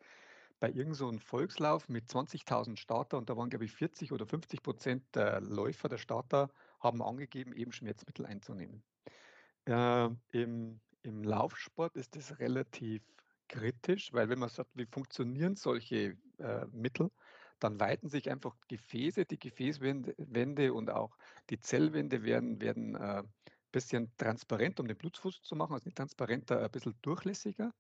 bei 0.60 0.70
irgendeinem 0.70 1.20
so 1.20 1.20
Volkslauf 1.20 1.88
mit 1.88 2.10
20.000 2.10 2.78
Starter 2.78 3.18
und 3.18 3.30
da 3.30 3.38
waren, 3.38 3.50
glaube 3.50 3.66
ich, 3.66 3.72
40 3.74 4.12
oder 4.12 4.26
50 4.26 4.64
Prozent 4.64 5.04
der 5.14 5.42
Läufer, 5.42 5.88
der 5.88 6.00
Starter, 6.00 6.50
haben 6.80 7.04
angegeben, 7.04 7.54
eben 7.54 7.72
Schmerzmittel 7.72 8.26
einzunehmen. 8.26 8.84
Äh, 9.66 10.10
im, 10.32 10.80
Im 11.04 11.24
Laufsport 11.24 11.96
ist 11.96 12.16
das 12.16 12.40
relativ 12.40 13.04
kritisch, 13.48 14.14
weil 14.14 14.30
wenn 14.30 14.40
man 14.40 14.50
sagt, 14.50 14.72
wie 14.76 14.86
funktionieren 14.86 15.56
solche 15.56 16.18
äh, 16.40 16.66
Mittel, 16.72 17.12
dann 17.60 17.80
weiten 17.80 18.10
sich 18.10 18.30
einfach 18.30 18.56
Gefäße, 18.68 19.26
die 19.26 19.40
Gefäßwände 19.40 20.74
und 20.74 20.90
auch 20.92 21.18
die 21.50 21.60
Zellwände 21.60 22.24
werden, 22.24 22.62
werden 22.62 22.96
äh, 22.96 23.24
bisschen 23.72 24.16
transparent, 24.18 24.80
um 24.80 24.88
den 24.88 24.98
Blutfuß 24.98 25.42
zu 25.42 25.56
machen, 25.56 25.74
also 25.74 25.86
nicht 25.86 25.98
transparenter, 25.98 26.64
ein 26.64 26.72
bisschen 26.72 26.98
durchlässiger. 27.02 27.74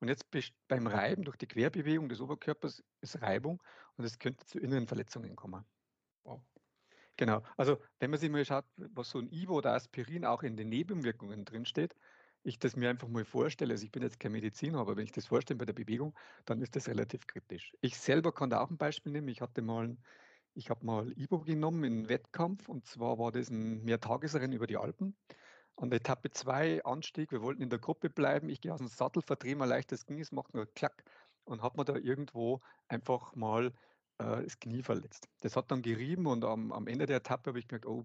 Und 0.00 0.08
jetzt 0.08 0.26
beim 0.68 0.86
Reiben 0.86 1.24
durch 1.24 1.36
die 1.36 1.46
Querbewegung 1.46 2.08
des 2.08 2.20
Oberkörpers 2.20 2.82
ist 3.00 3.22
Reibung 3.22 3.62
und 3.96 4.04
es 4.04 4.18
könnte 4.18 4.44
zu 4.44 4.58
inneren 4.58 4.86
Verletzungen 4.86 5.36
kommen. 5.36 5.64
Wow. 6.24 6.42
Genau, 7.16 7.42
also 7.56 7.78
wenn 7.98 8.10
man 8.10 8.20
sich 8.20 8.28
mal 8.28 8.44
schaut, 8.44 8.66
was 8.76 9.10
so 9.10 9.18
ein 9.18 9.28
Ivo 9.32 9.54
oder 9.54 9.72
Aspirin 9.72 10.26
auch 10.26 10.42
in 10.42 10.56
den 10.56 10.68
Nebenwirkungen 10.68 11.46
drinsteht, 11.46 11.96
ich 12.46 12.58
das 12.58 12.76
mir 12.76 12.88
einfach 12.88 13.08
mal 13.08 13.24
vorstelle, 13.24 13.72
also 13.74 13.84
ich 13.84 13.90
bin 13.90 14.02
jetzt 14.02 14.20
kein 14.20 14.32
Mediziner, 14.32 14.78
aber 14.78 14.96
wenn 14.96 15.04
ich 15.04 15.12
das 15.12 15.26
vorstelle 15.26 15.58
bei 15.58 15.64
der 15.64 15.72
Bewegung, 15.72 16.14
dann 16.44 16.62
ist 16.62 16.76
das 16.76 16.88
relativ 16.88 17.26
kritisch. 17.26 17.72
Ich 17.80 17.98
selber 17.98 18.32
kann 18.32 18.50
da 18.50 18.60
auch 18.60 18.70
ein 18.70 18.78
Beispiel 18.78 19.12
nehmen. 19.12 19.28
Ich 19.28 19.40
hatte 19.40 19.62
mal, 19.62 19.96
ich 20.54 20.70
habe 20.70 20.86
mal 20.86 21.12
Ibo 21.18 21.40
genommen 21.40 21.84
in 21.84 22.08
Wettkampf 22.08 22.68
und 22.68 22.86
zwar 22.86 23.18
war 23.18 23.32
das 23.32 23.50
ein 23.50 23.84
Mehrtagesrennen 23.84 24.52
über 24.52 24.66
die 24.66 24.76
Alpen. 24.76 25.16
An 25.76 25.90
der 25.90 25.98
Etappe 25.98 26.30
2 26.30 26.84
Anstieg, 26.84 27.32
wir 27.32 27.42
wollten 27.42 27.62
in 27.62 27.68
der 27.68 27.80
Gruppe 27.80 28.08
bleiben. 28.10 28.48
Ich 28.48 28.60
gehe 28.60 28.72
aus 28.72 28.78
dem 28.78 28.88
Sattel, 28.88 29.22
verdrehe 29.22 29.56
mal 29.56 29.66
leicht 29.66 29.90
das 29.92 30.06
Knie, 30.06 30.20
es 30.20 30.32
macht 30.32 30.54
nur 30.54 30.66
Klack 30.66 31.02
und 31.44 31.62
habe 31.62 31.78
mir 31.78 31.84
da 31.84 31.96
irgendwo 31.96 32.60
einfach 32.88 33.34
mal 33.34 33.72
äh, 34.18 34.44
das 34.44 34.58
Knie 34.60 34.82
verletzt. 34.82 35.28
Das 35.40 35.56
hat 35.56 35.70
dann 35.70 35.82
gerieben 35.82 36.26
und 36.26 36.44
am, 36.44 36.72
am 36.72 36.86
Ende 36.86 37.06
der 37.06 37.16
Etappe 37.18 37.50
habe 37.50 37.58
ich 37.58 37.66
gemerkt, 37.68 37.86
oh, 37.86 38.04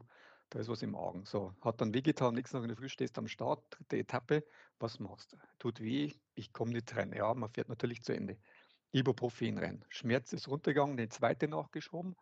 da 0.51 0.59
ist 0.59 0.67
was 0.67 0.81
im 0.81 0.95
Augen. 0.95 1.25
So, 1.25 1.55
hat 1.61 1.81
dann 1.81 1.93
wehgetan, 1.93 2.35
nächsten 2.35 2.57
Tag 2.57 2.63
in 2.63 2.69
der 2.69 2.77
Früh 2.77 2.89
stehst 2.89 3.17
am 3.17 3.27
Start, 3.27 3.63
dritte 3.69 3.97
Etappe, 3.97 4.43
was 4.79 4.99
machst 4.99 5.33
du? 5.33 5.37
Tut 5.59 5.79
weh, 5.79 6.11
ich 6.35 6.53
komme 6.53 6.73
nicht 6.73 6.95
rein. 6.95 7.13
Ja, 7.13 7.33
man 7.33 7.49
fährt 7.49 7.69
natürlich 7.69 8.03
zu 8.03 8.13
Ende. 8.13 8.37
Ibuprofen 8.91 9.57
rein. 9.57 9.85
Schmerz 9.89 10.33
ist 10.33 10.49
runtergegangen, 10.49 10.99
eine 10.99 11.07
zweite 11.07 11.47
nachgeschoben, 11.47 12.15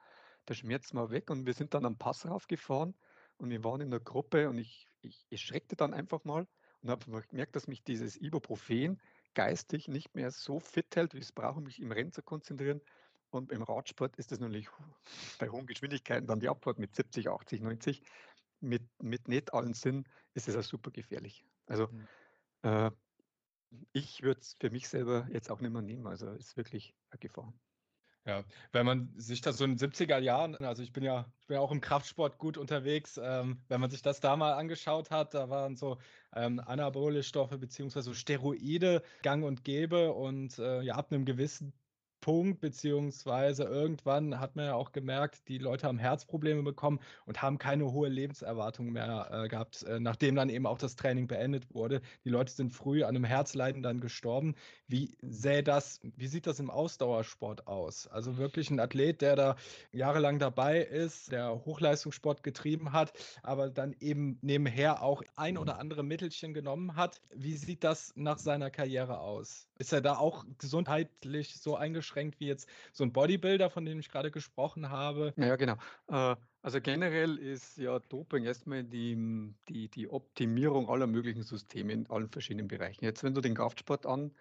der 0.48 0.54
Schmerz 0.54 0.94
war 0.94 1.10
weg 1.10 1.32
und 1.32 1.48
wir 1.48 1.54
sind 1.54 1.74
dann 1.74 1.86
am 1.86 1.98
Pass 1.98 2.28
raufgefahren 2.28 2.96
und 3.38 3.50
wir 3.50 3.64
waren 3.64 3.82
in 3.82 3.90
der 3.90 4.00
Gruppe 4.00 4.48
und 4.48 4.60
ich, 4.60 4.88
ich, 5.02 5.26
ich 5.30 5.42
schreckte 5.42 5.76
dann 5.76 5.96
einfach 5.96 6.24
mal 6.24 6.48
und 6.82 6.90
habe 6.92 7.24
gemerkt, 7.30 7.56
dass 7.56 7.68
mich 7.68 7.84
dieses 7.84 8.16
Ibuprofen 8.16 9.02
geistig 9.34 9.88
nicht 9.88 10.14
mehr 10.14 10.30
so 10.30 10.60
fit 10.60 10.96
hält, 10.96 11.16
wie 11.16 11.20
es 11.20 11.32
brauche, 11.32 11.58
um 11.58 11.64
mich 11.64 11.80
im 11.80 11.92
Rennen 11.92 12.12
zu 12.12 12.22
konzentrieren. 12.22 12.82
Und 13.32 13.52
im 13.52 13.64
Radsport 13.64 14.16
ist 14.18 14.32
das 14.32 14.40
natürlich 14.40 14.70
bei 15.40 15.50
hohen 15.50 15.68
Geschwindigkeiten 15.68 16.28
dann 16.28 16.40
die 16.40 16.50
Abfahrt 16.50 16.80
mit 16.80 16.96
70, 16.96 17.30
80, 17.30 17.62
90. 17.62 18.02
Mit, 18.62 18.84
mit 19.02 19.28
nicht 19.28 19.54
allen 19.54 19.74
Sinn 19.74 20.06
ist 20.34 20.50
es 20.50 20.56
ja 20.56 20.62
super 20.62 20.92
gefährlich. 20.92 21.46
Also 21.68 21.88
mhm. 21.88 22.08
äh, 22.64 22.92
ich 23.94 24.22
würde 24.22 24.42
es 24.42 24.56
für 24.60 24.70
mich 24.70 24.90
selber 24.90 25.28
jetzt 25.32 25.50
auch 25.50 25.62
nicht 25.62 25.72
mehr 25.72 25.82
nehmen. 25.82 26.08
Also 26.08 26.32
ist 26.32 26.58
wirklich 26.58 26.94
eine 27.12 27.20
Gefahr. 27.20 27.54
Ja, 28.26 28.44
wenn 28.74 28.86
man 28.86 29.14
sich 29.16 29.42
das 29.42 29.58
so 29.58 29.66
in 29.66 29.76
den 29.76 29.92
70er 29.92 30.20
Jahren, 30.20 30.56
also 30.58 30.84
ich 30.84 30.92
bin 30.92 31.04
ja, 31.04 31.26
ich 31.40 31.48
bin 31.48 31.56
ja 31.56 31.62
auch 31.62 31.72
im 31.72 31.82
Kraftsport 31.82 32.38
gut 32.38 32.58
unterwegs, 32.58 33.20
ähm, 33.22 33.64
wenn 33.70 33.80
man 33.80 33.90
sich 33.90 34.02
das 34.02 34.20
da 34.20 34.36
mal 34.36 34.54
angeschaut 34.54 35.10
hat, 35.10 35.34
da 35.34 35.50
waren 35.50 35.76
so 35.76 35.98
ähm, 36.36 36.60
anabole 36.60 37.24
Stoffe 37.24 37.58
beziehungsweise 37.58 38.14
Steroide 38.14 39.02
gang 39.24 39.44
und 39.46 39.64
gäbe 39.64 40.14
und 40.14 40.60
äh, 40.60 40.82
ja, 40.82 40.96
ab 40.96 41.12
einem 41.12 41.26
gewissen 41.26 41.74
Punkt, 42.22 42.60
beziehungsweise 42.60 43.64
irgendwann 43.64 44.40
hat 44.40 44.56
man 44.56 44.66
ja 44.66 44.74
auch 44.76 44.92
gemerkt, 44.92 45.48
die 45.48 45.58
Leute 45.58 45.88
haben 45.88 45.98
Herzprobleme 45.98 46.64
bekommen 46.64 47.00
und 47.26 47.42
haben 47.42 47.58
keine 47.58 47.92
hohe 47.92 48.10
Lebenserwartung 48.10 48.92
mehr 48.92 49.30
äh, 49.32 49.48
gehabt, 49.48 49.84
äh, 49.84 50.00
nachdem 50.00 50.36
dann 50.36 50.50
eben 50.50 50.66
auch 50.66 50.78
das 50.78 50.96
Training 50.96 51.28
beendet 51.28 51.74
wurde. 51.74 52.02
Die 52.26 52.30
Leute 52.30 52.52
sind 52.52 52.72
früh 52.72 53.04
an 53.04 53.16
einem 53.16 53.24
Herzleiden 53.24 53.82
dann 53.82 54.00
gestorben. 54.00 54.56
Wie 54.88 55.18
sähe 55.22 55.64
das, 55.64 56.00
wie 56.04 56.28
sieht 56.28 56.48
das 56.48 56.60
im 56.60 56.70
Ausdauersport 56.70 57.68
aus? 57.68 58.08
Also 58.08 58.38
wirklich 58.38 58.70
ein 58.70 58.80
Athlet, 58.80 59.22
der 59.22 59.36
da 59.36 59.56
jahrelang 59.92 60.40
dabei 60.40 60.82
ist, 60.82 61.32
der 61.32 61.66
Hochleistungssport 61.66 62.44
getrieben 62.44 62.94
hat, 62.94 63.14
aber 63.44 63.70
dann 63.70 63.96
eben 64.00 64.38
nebenher 64.42 65.02
auch 65.02 65.24
ein 65.36 65.58
oder 65.58 65.80
andere 65.80 66.04
Mittelchen 66.04 66.54
genommen 66.54 66.96
hat. 66.96 67.22
Wie 67.34 67.56
sieht 67.56 67.84
das 67.84 68.14
nach 68.16 68.38
seiner 68.38 68.70
Karriere 68.70 69.20
aus? 69.20 69.68
Ist 69.78 69.94
er 69.94 70.02
da 70.02 70.18
auch 70.18 70.46
gesundheitlich 70.58 71.58
so 71.60 71.76
eingeschränkt 71.76 72.19
wie 72.40 72.48
jetzt 72.48 72.70
so 72.92 73.04
ein 73.04 73.14
Bodybuilder, 73.14 73.70
von 73.70 73.86
dem 73.86 74.00
ich 74.00 74.10
gerade 74.10 74.32
gesprochen 74.32 74.90
habe? 74.90 75.34
Ja, 75.38 75.56
genau. 75.56 75.76
Äh, 76.08 76.36
also 76.62 76.82
generell 76.82 77.38
ist 77.38 77.78
ja 77.78 78.00
Doping 78.00 78.44
erstmal 78.46 78.84
die, 78.84 79.54
die, 79.70 79.90
die 79.90 80.10
Optimierung 80.10 80.90
aller 80.90 81.08
möglichen 81.08 81.44
Systeme 81.44 81.94
in 81.94 82.10
allen 82.10 82.30
verschiedenen 82.30 82.68
Bereichen. 82.68 83.06
Jetzt, 83.06 83.24
wenn 83.24 83.34
du 83.34 83.42
den 83.42 83.56
Kraftsport 83.56 84.06
an, 84.06 84.36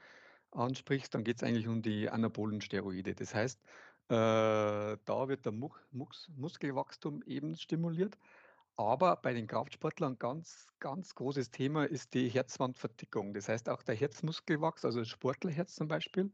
ansprichst, 0.50 1.14
dann 1.14 1.24
geht 1.24 1.36
es 1.36 1.42
eigentlich 1.42 1.68
um 1.68 1.82
die 1.82 2.08
anabolen 2.10 2.60
Steroide. 2.60 3.14
Das 3.14 3.34
heißt, 3.34 3.60
äh, 4.08 4.14
da 5.04 5.28
wird 5.28 5.44
der 5.44 5.52
Mus 5.52 6.30
Muskelwachstum 6.36 7.22
eben 7.24 7.56
stimuliert. 7.56 8.18
Aber 8.76 9.16
bei 9.16 9.34
den 9.34 9.48
Kraftsportlern 9.48 10.18
ganz, 10.18 10.68
ganz 10.78 11.14
großes 11.16 11.50
Thema 11.50 11.84
ist 11.84 12.14
die 12.14 12.28
Herzwandverdickung. 12.28 13.34
Das 13.34 13.48
heißt 13.48 13.68
auch 13.68 13.82
der 13.82 13.96
Herzmuskelwachs, 13.96 14.84
also 14.84 15.00
das 15.00 15.08
Sportlerherz 15.08 15.74
zum 15.74 15.88
Beispiel. 15.88 16.32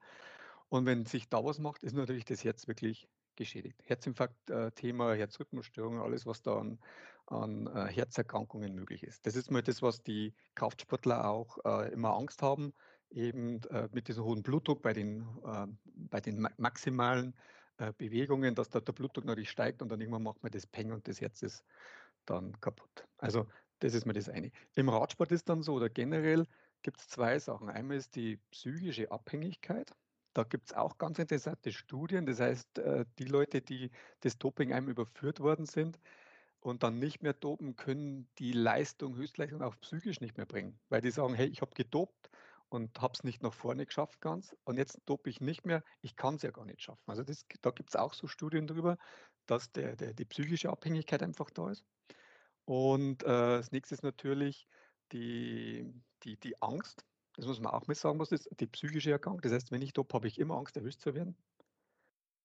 Und 0.74 0.86
wenn 0.86 1.06
sich 1.06 1.28
da 1.28 1.44
was 1.44 1.60
macht, 1.60 1.84
ist 1.84 1.94
natürlich 1.94 2.24
das 2.24 2.42
Herz 2.42 2.66
wirklich 2.66 3.08
geschädigt. 3.36 3.80
Herzinfarkt-Thema, 3.84 5.14
äh, 5.14 5.18
Herzrhythmusstörungen, 5.18 6.02
alles, 6.02 6.26
was 6.26 6.42
da 6.42 6.58
an, 6.58 6.80
an 7.26 7.68
äh, 7.68 7.86
Herzerkrankungen 7.86 8.74
möglich 8.74 9.04
ist. 9.04 9.24
Das 9.24 9.36
ist 9.36 9.52
mal 9.52 9.62
das, 9.62 9.82
was 9.82 10.02
die 10.02 10.34
Kraftsportler 10.56 11.30
auch 11.30 11.58
äh, 11.64 11.92
immer 11.92 12.16
Angst 12.16 12.42
haben, 12.42 12.72
eben 13.10 13.62
äh, 13.70 13.88
mit 13.92 14.08
diesem 14.08 14.24
hohen 14.24 14.42
Blutdruck 14.42 14.82
bei 14.82 14.92
den, 14.92 15.24
bei 16.10 16.20
den 16.20 16.40
ma 16.40 16.50
maximalen 16.56 17.34
Bewegungen, 17.98 18.56
dass 18.56 18.68
da 18.68 18.80
der 18.80 18.92
Blutdruck 18.92 19.26
natürlich 19.26 19.50
steigt 19.50 19.80
und 19.80 19.90
dann 19.90 20.00
irgendwann 20.00 20.24
macht 20.24 20.42
man 20.42 20.50
das 20.50 20.66
Peng 20.66 20.90
und 20.90 21.06
das 21.06 21.20
Herz 21.20 21.42
ist 21.42 21.64
dann 22.26 22.60
kaputt. 22.60 23.06
Also 23.18 23.46
das 23.78 23.94
ist 23.94 24.06
mir 24.06 24.12
das 24.12 24.28
eine. 24.28 24.50
Im 24.74 24.88
Radsport 24.88 25.30
ist 25.30 25.48
dann 25.48 25.62
so, 25.62 25.74
oder 25.74 25.88
generell 25.88 26.46
gibt 26.82 27.00
es 27.00 27.08
zwei 27.08 27.38
Sachen. 27.38 27.68
Einmal 27.68 27.96
ist 27.96 28.16
die 28.16 28.38
psychische 28.50 29.12
Abhängigkeit. 29.12 29.94
Da 30.34 30.42
gibt 30.44 30.66
es 30.70 30.76
auch 30.76 30.98
ganz 30.98 31.18
interessante 31.18 31.72
Studien. 31.72 32.26
Das 32.26 32.40
heißt, 32.40 32.78
äh, 32.78 33.06
die 33.18 33.24
Leute, 33.24 33.62
die 33.62 33.90
das 34.20 34.38
Doping 34.38 34.72
einem 34.72 34.88
überführt 34.88 35.40
worden 35.40 35.66
sind 35.66 35.98
und 36.60 36.82
dann 36.82 36.98
nicht 36.98 37.22
mehr 37.22 37.32
dopen, 37.34 37.76
können 37.76 38.28
die 38.38 38.52
Leistung, 38.52 39.16
Höchstleistung 39.16 39.62
auch 39.62 39.78
psychisch 39.80 40.20
nicht 40.20 40.36
mehr 40.36 40.46
bringen. 40.46 40.78
Weil 40.88 41.00
die 41.00 41.10
sagen, 41.10 41.34
hey, 41.34 41.46
ich 41.46 41.60
habe 41.60 41.74
gedopt 41.74 42.30
und 42.68 43.00
habe 43.00 43.14
es 43.14 43.22
nicht 43.22 43.42
nach 43.42 43.54
vorne 43.54 43.86
geschafft 43.86 44.20
ganz 44.20 44.56
und 44.64 44.76
jetzt 44.76 45.00
dope 45.06 45.30
ich 45.30 45.40
nicht 45.40 45.64
mehr, 45.64 45.84
ich 46.00 46.16
kann 46.16 46.34
es 46.34 46.42
ja 46.42 46.50
gar 46.50 46.64
nicht 46.64 46.82
schaffen. 46.82 47.04
Also 47.06 47.22
das, 47.22 47.46
da 47.62 47.70
gibt 47.70 47.90
es 47.90 47.96
auch 47.96 48.14
so 48.14 48.26
Studien 48.26 48.66
darüber, 48.66 48.98
dass 49.46 49.70
der, 49.72 49.94
der, 49.94 50.12
die 50.14 50.24
psychische 50.24 50.70
Abhängigkeit 50.70 51.22
einfach 51.22 51.50
da 51.50 51.70
ist. 51.70 51.84
Und 52.64 53.22
äh, 53.22 53.26
das 53.26 53.70
nächste 53.70 53.94
ist 53.94 54.02
natürlich 54.02 54.66
die, 55.12 55.92
die, 56.24 56.36
die 56.38 56.60
Angst. 56.62 57.04
Das 57.36 57.46
muss 57.46 57.60
man 57.60 57.72
auch 57.72 57.86
mal 57.86 57.94
sagen, 57.94 58.18
was 58.18 58.32
ist 58.32 58.48
die 58.60 58.66
psychische 58.66 59.10
Erkrankung. 59.10 59.40
Das 59.40 59.52
heißt, 59.52 59.72
wenn 59.72 59.82
ich 59.82 59.92
dope, 59.92 60.14
habe 60.14 60.28
ich 60.28 60.38
immer 60.38 60.56
Angst, 60.56 60.76
erwischt 60.76 61.00
zu 61.00 61.14
werden. 61.14 61.36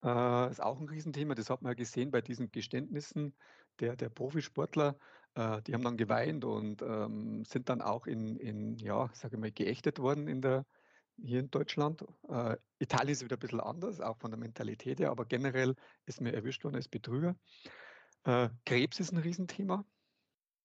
Äh, 0.03 0.49
ist 0.49 0.61
auch 0.61 0.79
ein 0.79 0.89
Riesenthema. 0.89 1.35
Das 1.35 1.49
hat 1.49 1.61
man 1.61 1.71
ja 1.71 1.75
gesehen 1.75 2.11
bei 2.11 2.21
diesen 2.21 2.51
Geständnissen 2.51 3.35
der, 3.79 3.95
der 3.95 4.09
Profisportler. 4.09 4.97
Äh, 5.35 5.61
die 5.63 5.73
haben 5.73 5.83
dann 5.83 5.97
geweint 5.97 6.43
und 6.43 6.81
ähm, 6.81 7.43
sind 7.45 7.69
dann 7.69 7.81
auch 7.81 8.07
in, 8.07 8.37
in 8.37 8.77
ja, 8.77 9.09
sage 9.13 9.35
ich 9.35 9.39
mal, 9.39 9.51
geächtet 9.51 9.99
worden 9.99 10.27
in 10.27 10.41
der, 10.41 10.65
hier 11.17 11.39
in 11.39 11.51
Deutschland. 11.51 12.03
Äh, 12.27 12.57
Italien 12.79 13.11
ist 13.11 13.23
wieder 13.23 13.35
ein 13.35 13.39
bisschen 13.39 13.59
anders, 13.59 13.99
auch 13.99 14.17
von 14.17 14.31
der 14.31 14.39
Mentalität 14.39 14.99
her, 14.99 15.11
aber 15.11 15.25
generell 15.25 15.75
ist 16.05 16.21
mir 16.21 16.33
erwischt 16.33 16.63
worden 16.63 16.75
als 16.75 16.87
Betrüger. 16.87 17.35
Äh, 18.23 18.49
Krebs 18.65 18.99
ist 18.99 19.11
ein 19.11 19.17
Riesenthema. 19.17 19.85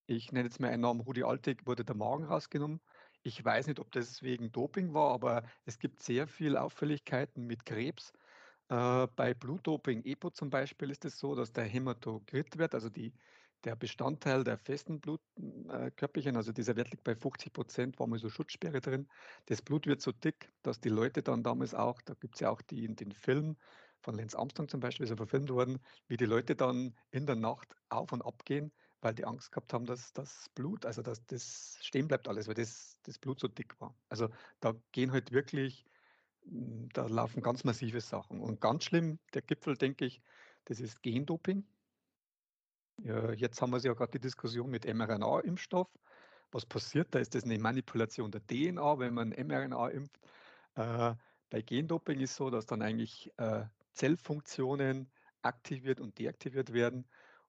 Ich 0.06 0.32
nenne 0.32 0.48
jetzt 0.48 0.60
mal 0.60 0.68
einen 0.68 0.82
Namen, 0.82 1.00
Rudi 1.00 1.22
Altig 1.22 1.66
wurde 1.66 1.84
der 1.84 1.96
Magen 1.96 2.24
rausgenommen. 2.24 2.80
Ich 3.26 3.42
weiß 3.42 3.68
nicht, 3.68 3.80
ob 3.80 3.90
das 3.90 4.22
wegen 4.22 4.52
Doping 4.52 4.92
war, 4.92 5.12
aber 5.12 5.44
es 5.64 5.78
gibt 5.78 6.02
sehr 6.02 6.28
viele 6.28 6.60
Auffälligkeiten 6.62 7.46
mit 7.46 7.64
Krebs. 7.64 8.12
Äh, 8.68 9.08
bei 9.16 9.34
Blutdoping, 9.34 10.04
EPO 10.04 10.30
zum 10.30 10.50
Beispiel, 10.50 10.90
ist 10.90 11.04
es 11.06 11.18
so, 11.18 11.34
dass 11.34 11.52
der 11.52 11.64
Hämatokrit 11.64 12.58
wird, 12.58 12.74
also 12.74 12.90
die, 12.90 13.14
der 13.64 13.76
Bestandteil 13.76 14.44
der 14.44 14.58
festen 14.58 15.00
Blutkörperchen, 15.00 16.36
also 16.36 16.52
dieser 16.52 16.76
Wert 16.76 16.90
liegt 16.90 17.04
bei 17.04 17.16
50 17.16 17.52
Prozent, 17.54 17.98
war 17.98 18.06
mal 18.06 18.18
so 18.18 18.28
Schutzsperre 18.28 18.80
drin. 18.82 19.08
Das 19.46 19.62
Blut 19.62 19.86
wird 19.86 20.02
so 20.02 20.12
dick, 20.12 20.52
dass 20.62 20.80
die 20.80 20.90
Leute 20.90 21.22
dann 21.22 21.42
damals 21.42 21.74
auch, 21.74 22.02
da 22.02 22.14
gibt 22.14 22.36
es 22.36 22.40
ja 22.40 22.50
auch 22.50 22.60
die, 22.62 22.94
den 22.94 23.12
Film 23.12 23.56
von 24.02 24.16
Lance 24.16 24.38
Armstrong 24.38 24.68
zum 24.68 24.80
Beispiel, 24.80 25.04
ist 25.04 25.10
ja 25.10 25.16
verfilmt 25.16 25.50
worden, 25.50 25.78
wie 26.08 26.18
die 26.18 26.26
Leute 26.26 26.56
dann 26.56 26.94
in 27.10 27.24
der 27.26 27.36
Nacht 27.36 27.74
auf 27.88 28.12
und 28.12 28.22
ab 28.22 28.44
gehen, 28.44 28.72
weil 29.04 29.14
die 29.14 29.26
Angst 29.26 29.52
gehabt 29.52 29.72
haben, 29.74 29.84
dass 29.84 30.12
das 30.14 30.48
Blut, 30.54 30.86
also 30.86 31.02
dass 31.02 31.24
das 31.26 31.78
stehen 31.82 32.08
bleibt 32.08 32.26
alles, 32.26 32.48
weil 32.48 32.54
das, 32.54 32.98
das 33.02 33.18
Blut 33.18 33.38
so 33.38 33.48
dick 33.48 33.78
war. 33.78 33.94
Also 34.08 34.30
da 34.60 34.74
gehen 34.92 35.12
halt 35.12 35.30
wirklich, 35.30 35.84
hm, 36.44 36.88
da 36.94 37.06
laufen 37.06 37.42
ganz 37.42 37.64
massive 37.64 38.00
Sachen. 38.00 38.40
Und 38.40 38.62
ganz 38.62 38.84
schlimm, 38.84 39.18
der 39.34 39.42
Gipfel, 39.42 39.76
denke 39.76 40.06
ich, 40.06 40.22
das 40.64 40.80
ist 40.80 41.02
Gendoping. 41.02 41.66
Ja, 43.02 43.32
jetzt 43.32 43.60
haben 43.60 43.72
wir 43.72 43.78
ja 43.80 43.92
gerade 43.92 44.12
die 44.12 44.20
Diskussion 44.20 44.70
mit 44.70 44.86
mRNA-Impfstoff. 44.86 45.88
Was 46.50 46.64
passiert 46.64 47.14
da? 47.14 47.18
Ist 47.18 47.34
das 47.34 47.44
eine 47.44 47.58
Manipulation 47.58 48.30
der 48.30 48.46
DNA, 48.46 48.98
wenn 48.98 49.12
man 49.12 49.30
mRNA 49.30 49.88
impft? 49.90 50.18
Äh, 50.76 51.14
bei 51.50 51.60
Gendoping 51.60 52.20
ist 52.20 52.36
so, 52.36 52.48
dass 52.48 52.64
dann 52.64 52.80
eigentlich 52.80 53.30
äh, 53.36 53.64
Zellfunktionen 53.92 55.10
aktiviert 55.42 56.00
und 56.00 56.18
deaktiviert 56.18 56.72
werden. 56.72 57.04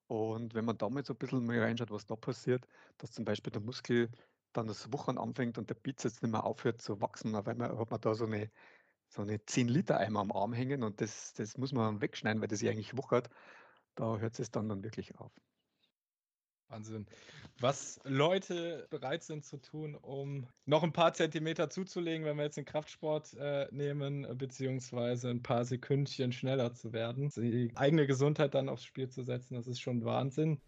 Und 0.08 0.54
wenn 0.54 0.66
man 0.66 0.78
damit 0.78 1.06
so 1.06 1.14
ein 1.14 1.18
bisschen 1.18 1.46
mal 1.46 1.60
reinschaut, 1.60 1.92
was 1.92 2.06
da 2.06 2.16
passiert, 2.16 2.68
dass 2.98 3.12
zum 3.12 3.26
Beispiel 3.26 3.52
der 3.52 3.62
Muskel 3.62 4.10
dann 4.54 4.68
das 4.68 4.92
Wuchern 4.94 5.18
anfängt 5.18 5.58
und 5.58 5.70
der 5.70 5.76
Bizeps 5.76 6.22
nicht 6.22 6.32
mehr 6.32 6.44
aufhört 6.44 6.82
zu 6.82 7.02
wachsen, 7.02 7.36
auf 7.36 7.48
einmal 7.48 7.78
hat 7.78 7.92
man 7.92 8.02
da 8.02 8.14
so 8.16 8.26
eine, 8.26 8.52
so 9.10 9.22
eine 9.24 9.38
10-Liter-Eimer 9.46 10.22
am 10.22 10.32
Arm 10.32 10.54
hängen 10.54 10.84
und 10.84 11.02
das, 11.02 11.34
das 11.34 11.58
muss 11.58 11.74
man 11.74 12.02
wegschneiden, 12.02 12.42
weil 12.42 12.48
das 12.48 12.62
ja 12.62 12.72
eigentlich 12.72 12.98
wuchert. 12.98 13.30
Da 13.96 14.18
hört 14.20 14.40
es 14.40 14.52
dann, 14.52 14.70
dann 14.70 14.84
wirklich 14.84 15.16
auf. 15.18 15.34
Wahnsinn. 16.70 17.06
Was 17.60 18.00
Leute 18.04 18.88
bereit 18.90 19.24
sind 19.24 19.46
zu 19.46 19.58
tun, 19.58 19.96
um 19.96 20.48
noch 20.66 20.84
ein 20.84 20.92
paar 20.92 21.14
Zentimeter 21.14 21.70
zuzulegen, 21.70 22.26
wenn 22.26 22.38
wir 22.38 22.44
jetzt 22.44 22.58
den 22.58 22.66
Kraftsport 22.66 23.34
äh, 23.36 23.68
nehmen, 23.72 24.28
beziehungsweise 24.38 25.30
ein 25.30 25.42
paar 25.42 25.64
Sekündchen 25.64 26.32
schneller 26.32 26.74
zu 26.74 26.92
werden, 26.92 27.32
die 27.36 27.72
eigene 27.76 28.08
Gesundheit 28.08 28.56
dann 28.56 28.68
aufs 28.68 28.84
Spiel 28.84 29.10
zu 29.10 29.24
setzen, 29.24 29.56
das 29.56 29.68
ist 29.68 29.80
schon 29.80 30.04
Wahnsinn. 30.04 30.60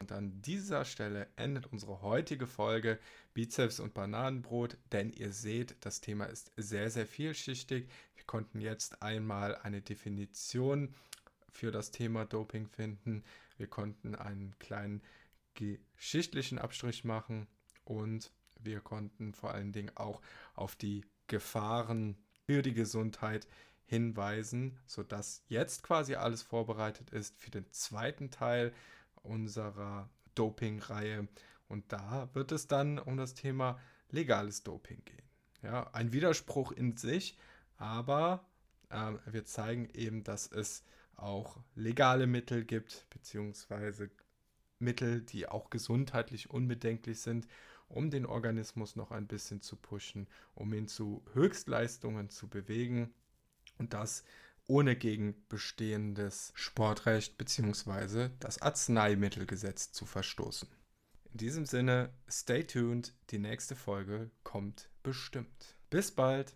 Und 0.00 0.10
an 0.10 0.42
dieser 0.42 0.84
Stelle 0.84 1.28
endet 1.36 1.66
unsere 1.66 2.02
heutige 2.02 2.48
Folge 2.48 2.98
Bizeps 3.34 3.78
und 3.78 3.94
Bananenbrot, 3.94 4.76
denn 4.90 5.12
ihr 5.12 5.32
seht, 5.32 5.76
das 5.78 6.00
Thema 6.00 6.24
ist 6.24 6.50
sehr, 6.56 6.90
sehr 6.90 7.06
vielschichtig. 7.06 7.88
Wir 8.16 8.24
konnten 8.24 8.60
jetzt 8.60 9.00
einmal 9.00 9.54
eine 9.54 9.80
Definition 9.80 10.92
für 11.52 11.70
das 11.70 11.92
Thema 11.92 12.24
Doping 12.24 12.66
finden. 12.66 13.22
Wir 13.58 13.68
konnten 13.68 14.16
einen 14.16 14.58
kleinen 14.58 15.02
geschichtlichen 15.54 16.58
Abstrich 16.58 17.04
machen 17.04 17.46
und 17.84 18.32
wir 18.58 18.80
konnten 18.80 19.34
vor 19.34 19.52
allen 19.52 19.72
Dingen 19.72 19.90
auch 19.96 20.20
auf 20.54 20.76
die 20.76 21.04
Gefahren 21.26 22.16
für 22.46 22.62
die 22.62 22.74
Gesundheit 22.74 23.46
hinweisen, 23.84 24.78
sodass 24.86 25.42
jetzt 25.48 25.82
quasi 25.82 26.14
alles 26.14 26.42
vorbereitet 26.42 27.10
ist 27.10 27.38
für 27.38 27.50
den 27.50 27.70
zweiten 27.72 28.30
Teil 28.30 28.72
unserer 29.22 30.08
Doping-Reihe. 30.34 31.28
Und 31.68 31.92
da 31.92 32.28
wird 32.34 32.52
es 32.52 32.68
dann 32.68 32.98
um 32.98 33.16
das 33.16 33.34
Thema 33.34 33.78
legales 34.10 34.62
Doping 34.62 35.04
gehen. 35.04 35.28
Ja, 35.62 35.90
ein 35.92 36.12
Widerspruch 36.12 36.72
in 36.72 36.96
sich, 36.96 37.36
aber 37.76 38.44
äh, 38.90 39.12
wir 39.26 39.44
zeigen 39.44 39.88
eben, 39.94 40.24
dass 40.24 40.50
es 40.50 40.84
auch 41.16 41.58
legale 41.74 42.26
Mittel 42.26 42.64
gibt, 42.64 43.06
beziehungsweise 43.10 44.10
Mittel, 44.82 45.22
die 45.22 45.48
auch 45.48 45.70
gesundheitlich 45.70 46.50
unbedenklich 46.50 47.20
sind, 47.20 47.48
um 47.88 48.10
den 48.10 48.26
Organismus 48.26 48.96
noch 48.96 49.10
ein 49.10 49.26
bisschen 49.26 49.60
zu 49.60 49.76
pushen, 49.76 50.28
um 50.54 50.72
ihn 50.74 50.88
zu 50.88 51.22
Höchstleistungen 51.32 52.28
zu 52.28 52.48
bewegen 52.48 53.14
und 53.78 53.94
das 53.94 54.24
ohne 54.66 54.96
gegen 54.96 55.34
bestehendes 55.48 56.52
Sportrecht 56.54 57.36
bzw. 57.36 58.30
das 58.38 58.62
Arzneimittelgesetz 58.62 59.92
zu 59.92 60.06
verstoßen. 60.06 60.68
In 61.32 61.38
diesem 61.38 61.66
Sinne, 61.66 62.12
stay 62.28 62.64
tuned, 62.64 63.14
die 63.30 63.38
nächste 63.38 63.74
Folge 63.74 64.30
kommt 64.44 64.88
bestimmt. 65.02 65.76
Bis 65.90 66.10
bald! 66.10 66.54